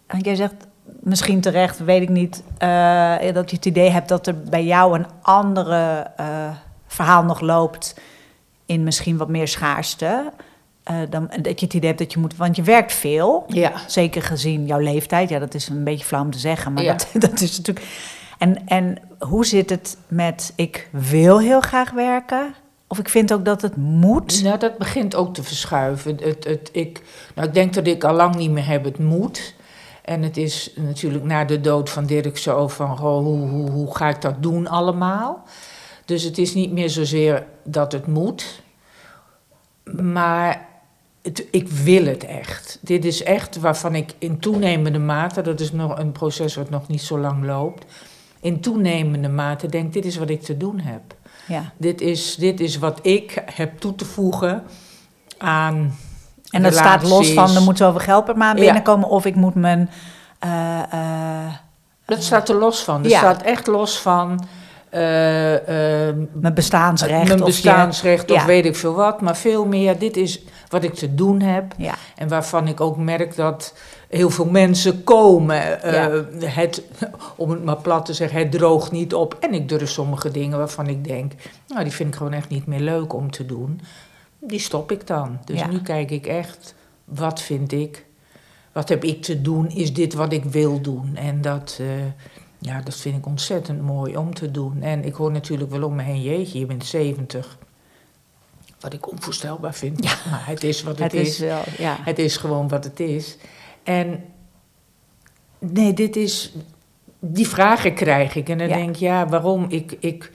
want 0.07 0.25
jij 0.25 0.35
zegt 0.35 0.53
misschien 0.85 1.41
terecht, 1.41 1.79
weet 1.83 2.01
ik 2.01 2.09
niet, 2.09 2.43
eh, 2.57 3.15
dat 3.33 3.49
je 3.49 3.55
het 3.55 3.65
idee 3.65 3.89
hebt 3.89 4.09
dat 4.09 4.27
er 4.27 4.39
bij 4.41 4.63
jou 4.65 4.95
een 4.99 5.05
andere 5.21 6.07
verhaal 6.95 7.23
nog 7.23 7.39
loopt 7.41 7.95
in 8.65 8.83
misschien 8.83 9.17
wat 9.17 9.29
meer 9.29 9.47
schaarste. 9.47 10.31
eh, 10.83 10.95
dan 11.09 11.29
dat 11.41 11.59
je 11.59 11.65
het 11.65 11.73
idee 11.73 11.87
hebt 11.89 11.99
dat 12.01 12.13
je 12.13 12.19
moet, 12.19 12.35
want 12.37 12.55
je 12.55 12.61
werkt 12.63 12.93
veel. 12.93 13.43
Ja. 13.47 13.71
Zeker 13.87 14.21
gezien 14.21 14.65
jouw 14.65 14.79
leeftijd. 14.79 15.29
Ja, 15.29 15.39
dat 15.39 15.53
is 15.53 15.69
een 15.69 15.83
beetje 15.83 16.05
flauw 16.05 16.21
om 16.23 16.31
te 16.31 16.39
zeggen, 16.39 16.73
maar 16.73 16.83
Ja. 16.83 16.91
dat, 16.93 17.07
dat 17.31 17.41
is 17.41 17.57
natuurlijk. 17.57 17.85
En, 18.37 18.67
en 18.67 18.97
hoe 19.19 19.45
zit 19.45 19.69
het 19.69 19.97
met 20.07 20.53
ik 20.55 20.89
wil 20.91 21.39
heel 21.39 21.61
graag 21.61 21.91
werken? 21.91 22.53
Of 22.87 22.99
ik 22.99 23.09
vind 23.09 23.33
ook 23.33 23.45
dat 23.45 23.61
het 23.61 23.75
moet? 23.77 24.43
Nou, 24.43 24.57
dat 24.59 24.77
begint 24.77 25.15
ook 25.15 25.33
te 25.33 25.43
verschuiven. 25.43 26.17
Het, 26.21 26.43
het, 26.43 26.69
ik, 26.71 27.01
nou, 27.35 27.47
ik 27.47 27.53
denk 27.53 27.73
dat 27.73 27.87
ik 27.87 28.03
al 28.03 28.13
lang 28.13 28.35
niet 28.35 28.51
meer 28.51 28.65
heb 28.67 28.83
het 28.83 28.99
moet. 28.99 29.53
En 30.03 30.21
het 30.21 30.37
is 30.37 30.71
natuurlijk 30.75 31.23
na 31.23 31.45
de 31.45 31.61
dood 31.61 31.89
van 31.89 32.05
Dirk 32.05 32.37
zo 32.37 32.67
van... 32.67 32.89
hoe, 32.97 33.47
hoe, 33.49 33.69
hoe 33.69 33.95
ga 33.95 34.09
ik 34.09 34.21
dat 34.21 34.43
doen 34.43 34.67
allemaal? 34.67 35.43
Dus 36.05 36.23
het 36.23 36.37
is 36.37 36.53
niet 36.53 36.71
meer 36.71 36.89
zozeer 36.89 37.45
dat 37.63 37.91
het 37.91 38.07
moet. 38.07 38.61
Maar 40.01 40.67
het, 41.21 41.47
ik 41.51 41.69
wil 41.69 42.05
het 42.05 42.25
echt. 42.25 42.79
Dit 42.81 43.05
is 43.05 43.23
echt 43.23 43.59
waarvan 43.59 43.95
ik 43.95 44.13
in 44.17 44.39
toenemende 44.39 44.99
mate... 44.99 45.41
dat 45.41 45.59
is 45.59 45.71
nog 45.71 45.97
een 45.97 46.11
proces 46.11 46.55
wat 46.55 46.69
nog 46.69 46.87
niet 46.87 47.01
zo 47.01 47.19
lang 47.19 47.45
loopt... 47.45 47.85
in 48.39 48.59
toenemende 48.59 49.29
mate 49.29 49.67
denk 49.67 49.93
dit 49.93 50.05
is 50.05 50.17
wat 50.17 50.29
ik 50.29 50.41
te 50.41 50.57
doen 50.57 50.79
heb. 50.79 51.01
Ja. 51.47 51.71
Dit 51.77 52.01
is, 52.01 52.35
dit 52.35 52.59
is 52.59 52.77
wat 52.77 52.99
ik 53.01 53.43
heb 53.45 53.79
toe 53.79 53.95
te 53.95 54.05
voegen 54.05 54.63
aan 55.37 55.95
En 56.49 56.63
dat 56.63 56.73
staat 56.73 57.03
los 57.03 57.33
van, 57.33 57.55
er 57.55 57.61
moet 57.61 57.77
zoveel 57.77 57.99
geld 57.99 58.25
per 58.25 58.37
maand 58.37 58.57
Ja. 58.57 58.63
binnenkomen... 58.63 59.09
of 59.09 59.25
ik 59.25 59.35
moet 59.35 59.55
mijn... 59.55 59.89
eh, 60.39 60.79
eh, 60.91 61.53
Dat 62.05 62.23
staat 62.23 62.49
er 62.49 62.55
los 62.55 62.83
van. 62.83 63.03
Ja. 63.03 63.17
staat 63.17 63.41
echt 63.41 63.67
los 63.67 63.99
van 63.99 64.45
eh, 64.95 66.07
eh, 66.09 66.15
mijn 66.33 66.53
bestaansrecht. 66.53 67.27
mijn 67.27 67.39
of 67.39 67.45
bestaansrecht 67.45 68.31
of 68.31 68.37
ja. 68.37 68.45
weet 68.45 68.65
ik 68.65 68.75
veel 68.75 68.93
wat. 68.93 69.21
Maar 69.21 69.37
veel 69.37 69.65
meer, 69.65 69.99
dit 69.99 70.17
is 70.17 70.43
wat 70.69 70.83
ik 70.83 70.93
te 70.93 71.15
doen 71.15 71.41
heb. 71.41 71.73
Ja, 71.77 71.95
En 72.15 72.27
waarvan 72.27 72.67
ik 72.67 72.81
ook 72.81 72.97
merk 72.97 73.35
dat 73.35 73.73
heel 74.09 74.29
veel 74.29 74.45
mensen 74.45 75.03
komen. 75.03 75.81
eh, 75.83 76.21
het, 76.41 76.81
om 77.35 77.49
het 77.49 77.63
maar 77.63 77.77
plat 77.77 78.05
te 78.05 78.13
zeggen, 78.13 78.39
het 78.39 78.51
droogt 78.51 78.91
niet 78.91 79.13
op. 79.13 79.37
En 79.39 79.53
ik 79.53 79.69
durf 79.69 79.89
sommige 79.89 80.31
dingen 80.31 80.57
waarvan 80.57 80.87
ik 80.87 81.03
denk, 81.03 81.31
nou 81.67 81.83
die 81.83 81.93
vind 81.93 82.09
ik 82.09 82.15
gewoon 82.15 82.33
echt 82.33 82.49
niet 82.49 82.65
meer 82.65 82.79
leuk 82.79 83.13
om 83.13 83.31
te 83.31 83.45
doen. 83.45 83.81
Die 84.39 84.59
stop 84.59 84.91
ik 84.91 85.07
dan. 85.07 85.39
Dus 85.45 85.65
nu 85.69 85.81
kijk 85.81 86.11
ik 86.11 86.27
echt, 86.27 86.75
wat 87.05 87.41
vind 87.41 87.71
ik? 87.71 88.05
Wat 88.71 88.89
heb 88.89 89.03
ik 89.03 89.21
te 89.21 89.41
doen? 89.41 89.69
Is 89.69 89.93
dit 89.93 90.13
wat 90.13 90.33
ik 90.33 90.43
wil 90.43 90.81
doen? 90.81 91.15
En 91.15 91.41
dat, 91.41 91.77
eh, 91.81 91.87
ja, 92.65 92.81
dat 92.81 92.95
vind 92.95 93.17
ik 93.17 93.25
ontzettend 93.25 93.81
mooi 93.81 94.17
om 94.17 94.33
te 94.33 94.51
doen. 94.51 94.81
En 94.81 95.03
ik 95.03 95.13
hoor 95.13 95.31
natuurlijk 95.31 95.71
wel 95.71 95.83
om 95.83 95.95
me 95.95 96.01
heen, 96.03 96.21
jeetje, 96.21 96.59
je 96.59 96.65
bent 96.65 96.85
70. 96.85 97.57
Wat 98.79 98.93
ik 98.93 99.11
onvoorstelbaar 99.11 99.73
vind. 99.73 100.03
Maar 100.03 100.43
het 100.47 100.63
is 100.63 100.83
wat 100.83 100.99
het, 100.99 101.11
het 101.11 101.27
is 101.27 101.39
wel... 101.39 101.61
Ja. 101.77 101.97
het 102.01 102.19
is 102.19 102.37
gewoon 102.37 102.67
wat 102.67 102.83
het 102.83 102.99
is. 102.99 103.37
En 103.83 104.23
nee, 105.59 105.93
dit 105.93 106.15
is. 106.15 106.53
Die 107.19 107.47
vragen 107.47 107.93
krijg 107.93 108.35
ik. 108.35 108.49
En 108.49 108.57
dan 108.57 108.67
Ja. 108.67 108.75
denk 108.75 108.89
ik, 108.89 108.95
ja, 108.95 109.27
waarom? 109.27 109.65
Ik, 109.69 109.97
ik 109.99 110.31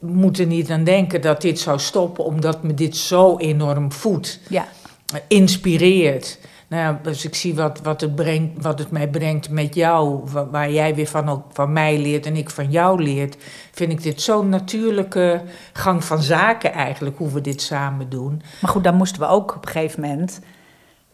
moet 0.00 0.38
er 0.38 0.46
niet 0.46 0.70
aan 0.70 0.84
denken 0.84 1.20
dat 1.20 1.40
dit 1.40 1.58
zou 1.58 1.78
stoppen, 1.78 2.24
omdat 2.24 2.62
me 2.62 2.74
dit 2.74 2.96
zo 2.96 3.36
enorm 3.38 3.92
voedt, 3.92 4.40
ja. 4.48 4.68
eh, 5.14 5.20
inspireert. 5.28 6.38
Nou 6.68 6.82
ja, 6.82 7.00
als 7.10 7.24
ik 7.24 7.34
zie 7.34 7.54
wat, 7.54 7.80
wat, 7.82 8.00
het 8.00 8.14
brengt, 8.14 8.62
wat 8.62 8.78
het 8.78 8.90
mij 8.90 9.08
brengt 9.08 9.50
met 9.50 9.74
jou, 9.74 10.20
wa- 10.32 10.46
waar 10.50 10.70
jij 10.70 10.94
weer 10.94 11.06
van, 11.06 11.28
ook 11.28 11.42
van 11.52 11.72
mij 11.72 11.98
leert 11.98 12.26
en 12.26 12.36
ik 12.36 12.50
van 12.50 12.70
jou 12.70 13.02
leert, 13.02 13.36
vind 13.72 13.92
ik 13.92 14.02
dit 14.02 14.22
zo'n 14.22 14.48
natuurlijke 14.48 15.42
gang 15.72 16.04
van 16.04 16.22
zaken 16.22 16.72
eigenlijk, 16.72 17.18
hoe 17.18 17.30
we 17.32 17.40
dit 17.40 17.62
samen 17.62 18.08
doen. 18.08 18.42
Maar 18.60 18.70
goed, 18.70 18.84
dan 18.84 18.94
moesten 18.94 19.20
we 19.20 19.26
ook 19.26 19.54
op 19.56 19.66
een 19.66 19.72
gegeven 19.72 20.00
moment... 20.00 20.40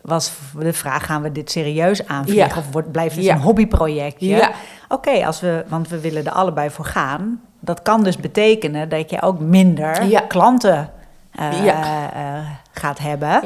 was 0.01 0.33
de 0.59 0.73
vraag, 0.73 1.07
gaan 1.07 1.23
we 1.23 1.33
dit 1.33 1.51
serieus 1.51 2.07
aanvliegen? 2.07 2.49
Ja. 2.49 2.57
Of 2.57 2.73
wordt, 2.73 2.93
blijft 2.93 3.17
het 3.17 3.25
Ja. 3.25 3.35
een 3.35 3.41
hobbyprojectje? 3.41 4.27
Ja. 4.29 4.51
Oké, 4.89 5.27
als 5.27 5.41
we, 5.41 5.65
want 5.69 5.89
we 5.89 6.01
willen 6.01 6.27
er 6.27 6.33
allebei 6.33 6.71
voor 6.71 6.85
gaan. 6.85 7.41
Dat 7.61 7.83
kan 7.83 8.05
dus 8.05 8.17
betekenen 8.17 8.89
dat 8.89 9.11
je 9.11 9.23
ook 9.23 9.41
minder 9.41 10.23
klanten 10.29 10.91
eh, 11.31 11.69
eh, 11.69 12.45
gaat 12.73 12.99
hebben. 12.99 13.41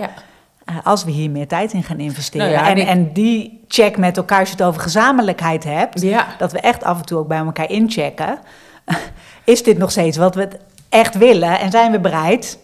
Eh, 0.65 0.77
als 0.85 1.05
we 1.05 1.11
hier 1.11 1.31
meer 1.31 1.47
tijd 1.49 1.73
in 1.73 1.83
gaan 1.83 1.99
investeren. 2.01 2.47
Nou 2.51 2.59
ja, 2.65 2.71
en, 2.71 2.77
en 2.77 2.83
ik- 2.83 2.89
en 2.89 3.13
die 3.13 3.61
check 3.69 3.97
met 3.97 4.17
elkaar, 4.17 4.39
als 4.41 4.49
je 4.49 4.55
het 4.57 4.65
over 4.65 4.81
gezamenlijkheid 4.81 5.65
hebt, 5.65 6.01
Ja. 6.01 6.27
dat 6.39 6.53
we 6.53 6.61
echt 6.61 6.85
af 6.85 6.99
en 6.99 7.05
toe 7.05 7.19
ook 7.19 7.29
bij 7.29 7.39
elkaar 7.39 7.71
inchecken. 7.71 8.39
Is 9.45 9.63
dit 9.63 9.79
nog 9.79 9.91
steeds 9.91 10.17
wat 10.17 10.35
we 10.35 10.49
echt 10.89 11.19
willen? 11.19 11.59
En 11.61 11.71
zijn 11.71 11.93
we 11.93 12.01
bereid 12.01 12.59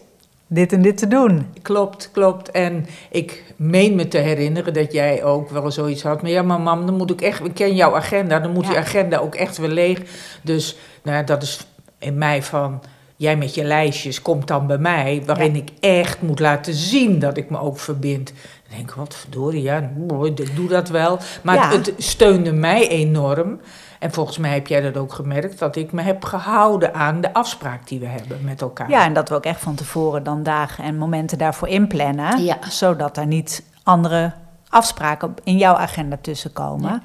dit 0.47 0.73
en 0.73 0.81
dit 0.81 0.97
te 0.97 1.07
doen? 1.07 1.47
Klopt, 1.61 2.09
klopt. 2.11 2.51
En 2.51 2.85
ik 3.09 3.53
meen 3.55 3.95
me 3.95 4.07
te 4.07 4.17
herinneren 4.17 4.73
dat 4.73 4.91
jij 4.91 5.23
ook 5.23 5.49
wel 5.49 5.71
zoiets 5.71 6.03
had. 6.03 6.21
Maar 6.21 6.31
ja, 6.31 6.41
maar 6.41 6.61
mam, 6.61 6.85
dan 6.85 6.95
moet 6.97 7.11
ik 7.11 7.21
echt... 7.21 7.45
Ik 7.45 7.53
ken 7.53 7.75
jouw 7.75 7.95
agenda, 7.95 8.39
dan 8.39 8.51
moet 8.51 8.63
Ja. 8.63 8.69
die 8.69 8.79
agenda 8.79 9.17
ook 9.17 9.35
echt 9.35 9.57
weer 9.57 9.69
leeg. 9.69 9.99
Dus 10.41 10.77
nou, 11.03 11.17
ja, 11.17 11.23
dat 11.23 11.43
is 11.43 11.59
in 11.99 12.17
mij 12.17 12.43
van... 12.43 12.81
Jij 13.21 13.37
met 13.37 13.55
je 13.55 13.63
lijstjes 13.63 14.21
komt 14.21 14.47
dan 14.47 14.67
bij 14.67 14.77
mij... 14.77 15.23
waarin 15.25 15.55
Ja. 15.55 15.61
ik 15.61 15.69
echt 15.79 16.21
moet 16.21 16.39
laten 16.39 16.73
zien 16.73 17.19
dat 17.19 17.37
ik 17.37 17.49
me 17.49 17.59
ook 17.59 17.79
verbind. 17.79 18.27
Dan 18.27 18.77
denk 18.77 18.89
ik, 18.89 18.95
wat 18.95 19.15
verdorie, 19.15 19.61
ja, 19.61 19.91
ik 20.35 20.55
doe 20.55 20.67
dat 20.67 20.89
wel. 20.89 21.19
Maar 21.41 21.55
Ja. 21.55 21.69
het 21.69 21.93
steunde 21.97 22.51
mij 22.51 22.87
enorm... 22.87 23.59
En 23.99 24.11
volgens 24.11 24.37
mij 24.37 24.53
heb 24.53 24.67
jij 24.67 24.81
dat 24.81 24.97
ook 24.97 25.13
gemerkt, 25.13 25.59
dat 25.59 25.75
ik 25.75 25.91
me 25.91 26.01
heb 26.01 26.23
gehouden 26.23 26.93
aan 26.93 27.21
de 27.21 27.33
afspraak 27.33 27.87
die 27.87 27.99
we 27.99 28.05
hebben 28.05 28.39
met 28.43 28.61
elkaar. 28.61 28.89
Ja, 28.89 29.05
en 29.05 29.13
dat 29.13 29.29
we 29.29 29.35
ook 29.35 29.45
echt 29.45 29.59
van 29.59 29.75
tevoren 29.75 30.23
dan 30.23 30.43
dagen 30.43 30.83
en 30.83 30.97
momenten 30.97 31.37
daarvoor 31.37 31.67
inplannen. 31.67 32.43
Ja. 32.43 32.57
Zodat 32.69 33.17
er 33.17 33.25
niet 33.25 33.63
andere 33.83 34.33
afspraken 34.69 35.35
in 35.43 35.57
jouw 35.57 35.75
agenda 35.75 36.17
tussenkomen. 36.21 36.91
Ja. 36.91 37.01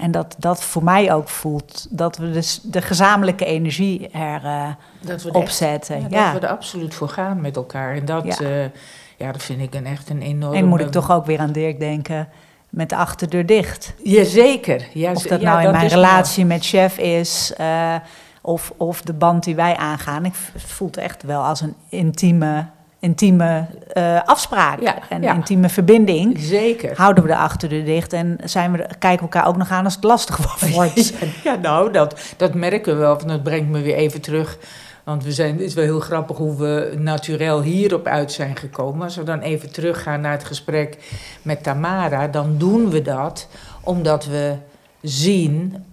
En 0.00 0.10
dat 0.10 0.34
dat 0.38 0.62
voor 0.62 0.84
mij 0.84 1.12
ook 1.14 1.28
voelt 1.28 1.86
dat 1.90 2.16
we 2.16 2.30
dus 2.32 2.60
de 2.62 2.82
gezamenlijke 2.82 3.44
energie 3.44 4.08
er 4.08 4.44
eh, 4.44 4.66
echt 5.08 5.30
opzetten. 5.30 6.00
Ja, 6.00 6.06
Ja, 6.10 6.32
Dat 6.32 6.40
we 6.40 6.46
er 6.46 6.52
absoluut 6.52 6.94
voor 6.94 7.08
gaan 7.08 7.40
met 7.40 7.56
elkaar. 7.56 7.94
En 7.94 8.04
dat, 8.04 8.24
Ja. 8.38 8.48
ja. 8.48 8.70
ja, 9.16 9.32
dat 9.32 9.42
vind 9.42 9.60
ik 9.60 9.74
een, 9.74 9.86
echt 9.86 10.10
een 10.10 10.22
enorme... 10.22 10.56
En 10.56 10.64
moet 10.66 10.80
ik 10.80 10.90
toch 10.90 11.10
ook 11.10 11.26
weer 11.26 11.38
aan 11.38 11.52
Dirk 11.52 11.78
denken 11.78 12.28
met 12.68 12.88
de 12.88 12.96
achterdeur 12.96 13.46
dicht. 13.46 13.94
Jazeker. 14.02 14.86
Ja, 14.92 15.12
Of 15.12 15.22
dat 15.22 15.40
ja, 15.40 15.52
nou 15.52 15.64
in 15.64 15.70
mijn 15.72 15.88
relatie 15.88 16.44
met 16.44 16.66
chef 16.66 16.98
is, 16.98 17.52
eh, 17.56 17.94
of, 18.42 18.72
of 18.76 19.02
de 19.02 19.12
band 19.12 19.44
die 19.44 19.54
wij 19.54 19.76
aangaan. 19.76 20.24
Ik 20.24 20.34
v- 20.34 20.52
het 20.52 20.62
voelt 20.62 20.96
echt 20.96 21.22
wel 21.22 21.42
als 21.42 21.60
een 21.60 21.74
intieme, 21.88 22.66
intieme 23.00 23.66
eh, 23.92 24.20
afspraak. 24.24 24.80
Ja, 24.80 24.98
ja. 25.20 25.34
intieme 25.34 25.68
verbinding. 25.68 26.38
Zeker. 26.38 26.96
Houden 26.96 27.22
we 27.22 27.28
de 27.28 27.36
achterdeur 27.36 27.84
dicht 27.84 28.12
en 28.12 28.38
zijn 28.44 28.72
we, 28.72 28.78
kijken 28.78 29.26
we 29.26 29.32
elkaar 29.32 29.46
ook 29.46 29.56
nog 29.56 29.70
aan 29.70 29.84
als 29.84 29.94
het 29.94 30.04
lastig 30.04 30.36
wordt. 30.36 31.12
Ja, 31.44 31.54
nou, 31.54 31.92
dat, 31.92 32.20
dat 32.36 32.54
merken 32.54 32.94
we 32.94 33.00
wel. 33.00 33.26
Dat 33.26 33.42
brengt 33.42 33.68
me 33.68 33.80
weer 33.80 33.94
even 33.94 34.20
terug. 34.20 34.58
Want 35.04 35.24
we 35.24 35.32
zijn, 35.32 35.52
het 35.52 35.60
is 35.60 35.74
wel 35.74 35.84
heel 35.84 36.00
grappig 36.00 36.36
hoe 36.36 36.56
we 36.56 36.94
naturel 36.98 37.62
hierop 37.62 38.06
uit 38.06 38.32
zijn 38.32 38.56
gekomen. 38.56 39.02
Als 39.02 39.16
we 39.16 39.22
dan 39.22 39.40
even 39.40 39.72
teruggaan 39.72 40.20
naar 40.20 40.32
het 40.32 40.44
gesprek 40.44 40.96
met 41.42 41.62
Tamara, 41.62 42.28
dan 42.28 42.58
doen 42.58 42.90
we 42.90 43.02
dat 43.02 43.48
omdat 43.80 44.24
we 44.24 44.54
zien, 45.02 45.84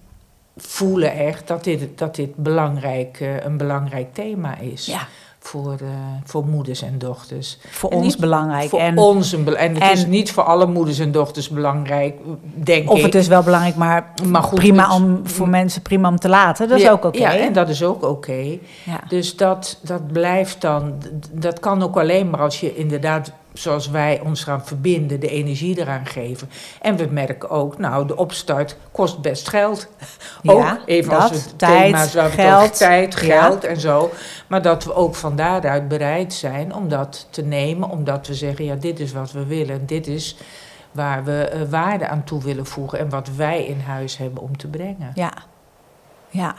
voelen 0.57 1.11
echt 1.11 1.47
dat 1.47 1.63
dit, 1.63 1.97
dat 1.97 2.15
dit 2.15 2.35
belangrijk, 2.35 3.19
eh, 3.19 3.43
een 3.43 3.57
belangrijk 3.57 4.13
thema 4.13 4.57
is. 4.57 4.85
Ja, 4.85 5.07
Voor, 5.47 5.71
eh, 5.71 5.87
voor 6.23 6.45
moeders 6.45 6.81
en 6.81 6.97
dochters. 6.97 7.57
voor 7.69 7.89
En 7.89 7.97
ons 7.97 8.15
belangrijk. 8.15 8.69
Voor 8.69 8.79
en 8.79 8.97
ons 8.97 9.31
een 9.31 9.55
En 9.55 9.81
het 9.81 9.97
is 9.97 10.05
niet 10.05 10.31
voor 10.31 10.43
alle 10.43 10.67
moeders 10.67 10.99
en 10.99 11.11
dochters 11.11 11.49
belangrijk, 11.49 12.15
denk 12.53 12.89
of 12.89 12.97
ik. 12.97 13.03
het 13.03 13.15
is 13.15 13.27
wel 13.27 13.43
belangrijk, 13.43 13.75
maar, 13.75 14.13
Maar 14.25 14.43
goed, 14.43 14.59
prima 14.59 14.95
om 14.95 15.27
voor 15.27 15.49
mensen 15.49 15.81
prima 15.81 16.09
om 16.09 16.19
te 16.19 16.29
laten. 16.29 16.67
Dat 16.67 16.79
is 16.79 16.89
ook 16.89 17.05
oké. 17.05 17.17
Ja, 17.17 17.35
en 17.35 17.53
dat 17.53 17.69
is 17.69 17.83
ook 17.83 18.03
oké. 18.03 18.57
Ja. 18.85 18.99
Dus 19.07 19.35
dat, 19.35 19.79
dat 19.81 20.11
blijft 20.11 20.61
dan, 20.61 20.93
dat 21.31 21.59
kan 21.59 21.83
ook 21.83 21.97
alleen 21.97 22.29
maar 22.29 22.39
als 22.39 22.59
je 22.59 22.75
inderdaad, 22.75 23.31
zoals 23.57 23.89
wij 23.89 24.21
ons 24.23 24.43
gaan 24.43 24.65
verbinden, 24.65 25.19
de 25.19 25.29
energie 25.29 25.79
eraan 25.79 26.05
geven. 26.05 26.49
En 26.81 26.95
we 26.95 27.07
merken 27.11 27.49
ook, 27.49 27.77
nou, 27.77 28.07
de 28.07 28.15
opstart 28.17 28.77
kost 28.91 29.21
best 29.21 29.49
geld. 29.49 29.87
Ja, 30.41 30.51
ook 30.53 30.77
even 30.85 31.15
als 31.15 31.31
dat, 31.31 31.41
het 31.43 31.59
tijd, 31.59 31.83
thema's 31.83 32.13
waar 32.13 32.29
we 32.29 32.35
geld. 32.35 32.77
tijd, 32.77 33.19
Ja. 33.21 33.41
geld 33.41 33.63
en 33.63 33.79
zo. 33.79 34.11
Maar 34.47 34.61
dat 34.61 34.83
we 34.83 34.93
ook 34.93 35.15
van 35.15 35.35
daaruit 35.35 35.87
bereid 35.87 36.33
zijn 36.33 36.73
om 36.75 36.89
dat 36.89 37.27
te 37.29 37.41
nemen, 37.41 37.89
omdat 37.89 38.27
we 38.27 38.33
zeggen, 38.33 38.65
ja, 38.65 38.75
dit 38.75 38.99
is 38.99 39.11
wat 39.11 39.31
we 39.31 39.45
willen. 39.45 39.85
Dit 39.85 40.07
is 40.07 40.37
waar 40.91 41.23
we 41.23 41.43
eh, 41.43 41.61
waarde 41.69 42.07
aan 42.07 42.23
toe 42.23 42.43
willen 42.43 42.65
voegen 42.65 42.99
en 42.99 43.09
wat 43.09 43.29
wij 43.35 43.65
in 43.65 43.79
huis 43.79 44.17
hebben 44.17 44.43
om 44.43 44.57
te 44.57 44.67
brengen. 44.67 45.11
Ja. 45.13 45.33
ja. 46.29 46.55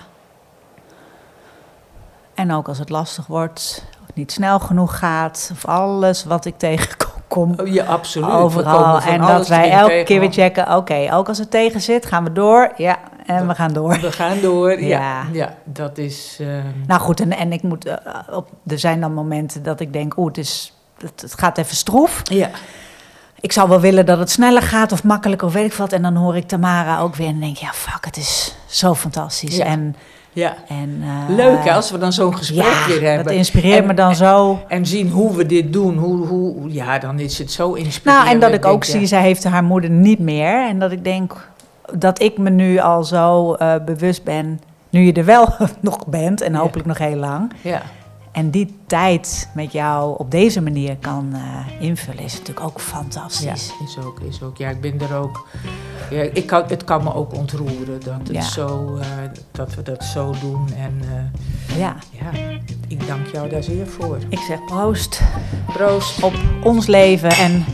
En 2.35 2.53
ook 2.53 2.69
als 2.69 2.79
het 2.79 2.89
lastig 2.89 3.27
wordt, 3.27 3.85
niet 4.19 4.33
snel 4.33 4.59
genoeg 4.59 4.99
gaat, 4.99 5.51
of 5.53 5.65
alles 5.67 6.25
wat 6.25 6.45
ik 6.45 6.59
tegenkom. 6.59 7.55
Oh, 7.61 7.67
ja, 7.67 7.85
absoluut. 7.85 8.31
Overal. 8.31 9.01
En 9.01 9.21
dat 9.21 9.49
wij 9.49 9.71
elke 9.71 9.89
tegen, 9.89 10.05
keer 10.05 10.21
weer 10.21 10.33
checken, 10.33 10.77
oké, 10.77 11.09
ook 11.13 11.29
als 11.29 11.39
het 11.39 11.51
tegen 11.51 11.81
zit, 11.81 12.07
gaan 12.07 12.25
we 12.25 12.33
door. 12.33 12.73
Ja, 12.77 12.99
en 13.27 13.47
we 13.49 13.55
gaan 13.55 13.73
door. 13.73 14.01
We 14.01 14.13
gaan 14.13 14.41
door. 14.41 14.81
Ja, 14.81 14.87
Ja. 14.99 15.25
ja. 15.33 15.55
dat 15.65 15.99
is. 15.99 16.37
ehm, 16.41 16.63
Nou 16.87 17.01
goed, 17.01 17.21
en, 17.21 17.37
en 17.37 17.53
ik 17.53 17.63
moet, 17.63 17.85
eh, 17.85 17.95
op, 18.31 18.49
er 18.67 18.79
zijn 18.79 19.01
dan 19.01 19.15
momenten 19.15 19.63
dat 19.63 19.81
ik 19.81 19.93
denk, 19.93 20.17
oeh, 20.17 20.27
het, 20.29 20.39
is, 20.39 20.73
het, 20.99 21.21
het 21.21 21.39
gaat 21.39 21.59
even 21.59 21.77
stroef. 21.77 22.21
ja. 22.25 22.51
Ik 23.41 23.53
zou 23.53 23.69
wel 23.69 23.81
willen 23.81 24.07
dat 24.07 24.19
het 24.19 24.31
sneller 24.31 24.63
gaat 24.63 24.93
of 24.93 25.05
makkelijker 25.05 25.47
of 25.47 25.53
weet 25.53 25.65
ik 25.73 25.79
wat. 25.79 25.93
En 25.93 26.03
dan 26.03 26.17
hoor 26.17 26.37
ik 26.37 26.49
Tamara 26.49 27.01
ook 27.01 27.15
weer 27.15 27.27
en 27.29 27.41
denk, 27.41 27.57
ja, 27.57 27.73
fuck, 27.73 28.05
het 28.05 28.17
is 28.17 28.55
zo 28.67 28.95
fantastisch. 28.95 29.57
Ja. 29.57 29.65
En, 29.65 29.97
ja. 30.39 30.55
en, 30.69 31.03
eh, 31.03 31.35
Leuk 31.37 31.65
hè, 31.65 31.73
als 31.73 31.91
we 31.91 31.99
dan 31.99 32.13
zo'n 32.13 32.37
gesprek 32.37 32.65
ja, 32.65 32.87
weer 32.89 33.03
hebben. 33.09 33.25
dat 33.25 33.35
inspireert 33.35 33.79
En- 33.81 33.87
me 33.87 33.95
dan 33.95 34.15
zo. 34.15 34.59
En 34.69 34.87
zien 34.87 35.11
hoe 35.11 35.37
we 35.37 35.47
dit 35.47 35.73
doen. 35.73 35.97
Hoe, 35.97 36.27
hoe, 36.27 36.73
ja, 36.73 36.99
dan 36.99 37.19
is 37.19 37.39
het 37.39 37.51
zo 37.53 37.73
inspirerend. 37.73 38.25
Nou, 38.25 38.35
en 38.35 38.41
dat 38.41 38.53
ik 38.53 38.65
ook 38.67 38.85
zie, 38.85 39.07
zij 39.07 39.23
heeft 39.23 39.45
haar 39.45 39.65
moeder 39.65 39.91
niet 39.91 40.19
meer. 40.19 40.69
En 40.69 40.79
dat 40.79 40.93
ik 40.93 41.05
denk 41.05 41.49
dat 41.93 42.21
ik 42.23 42.39
me 42.39 42.51
nu 42.51 42.79
al 42.79 43.05
zo 43.05 43.53
eh, 43.55 43.75
bewust 43.85 44.25
ben, 44.25 44.61
nu 44.91 45.01
je 45.01 45.13
er 45.13 45.25
wel 45.25 45.49
nog 45.81 46.07
bent 46.07 46.41
en 46.41 46.53
Ja. 46.53 46.59
hopelijk 46.59 46.87
nog 46.89 46.99
heel 46.99 47.17
lang. 47.17 47.53
Ja, 47.61 47.83
En 48.33 48.51
die 48.51 48.75
tijd 48.87 49.49
met 49.55 49.73
jou 49.73 50.19
op 50.19 50.31
deze 50.31 50.61
manier 50.61 50.97
kan 50.97 51.29
eh, 51.35 51.83
invullen, 51.83 52.23
is 52.25 52.33
natuurlijk 52.39 52.67
ook 52.67 52.81
fantastisch. 52.81 53.73
ja, 53.79 53.85
is 53.85 53.99
ook, 54.05 54.21
is 54.21 54.43
ook. 54.43 54.57
Ja, 54.57 54.69
ik 54.69 54.81
ben 54.81 55.01
er 55.01 55.17
ook. 55.17 55.47
Ja, 56.11 56.23
ik 56.33 56.47
kan, 56.47 56.63
het 56.69 56.85
kan 56.85 57.03
me 57.05 57.15
ook 57.15 57.35
ontroeren 57.35 58.01
dat, 58.05 58.15
het 58.19 58.29
Ja. 58.37 58.43
zo, 58.43 58.97
eh, 59.01 59.07
dat 59.53 59.75
we 59.75 59.83
dat 59.83 60.05
zo 60.05 60.35
doen. 60.41 60.69
En 60.77 61.01
eh, 61.03 61.79
Ja, 61.79 61.97
ja, 62.11 62.31
ik 62.89 63.07
dank 63.07 63.27
jou 63.27 63.49
daar 63.49 63.63
zeer 63.63 63.87
voor. 63.87 64.19
ik 64.29 64.39
zeg 64.39 64.65
proost 64.65 65.21
Proost. 65.67 66.23
op 66.23 66.35
ons 66.65 66.87
leven 66.87 67.31
en 67.31 67.65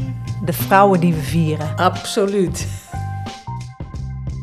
de 0.45 0.53
vrouwen 0.53 1.01
die 1.01 1.15
we 1.15 1.21
vieren. 1.23 1.77
Absoluut. 1.77 2.67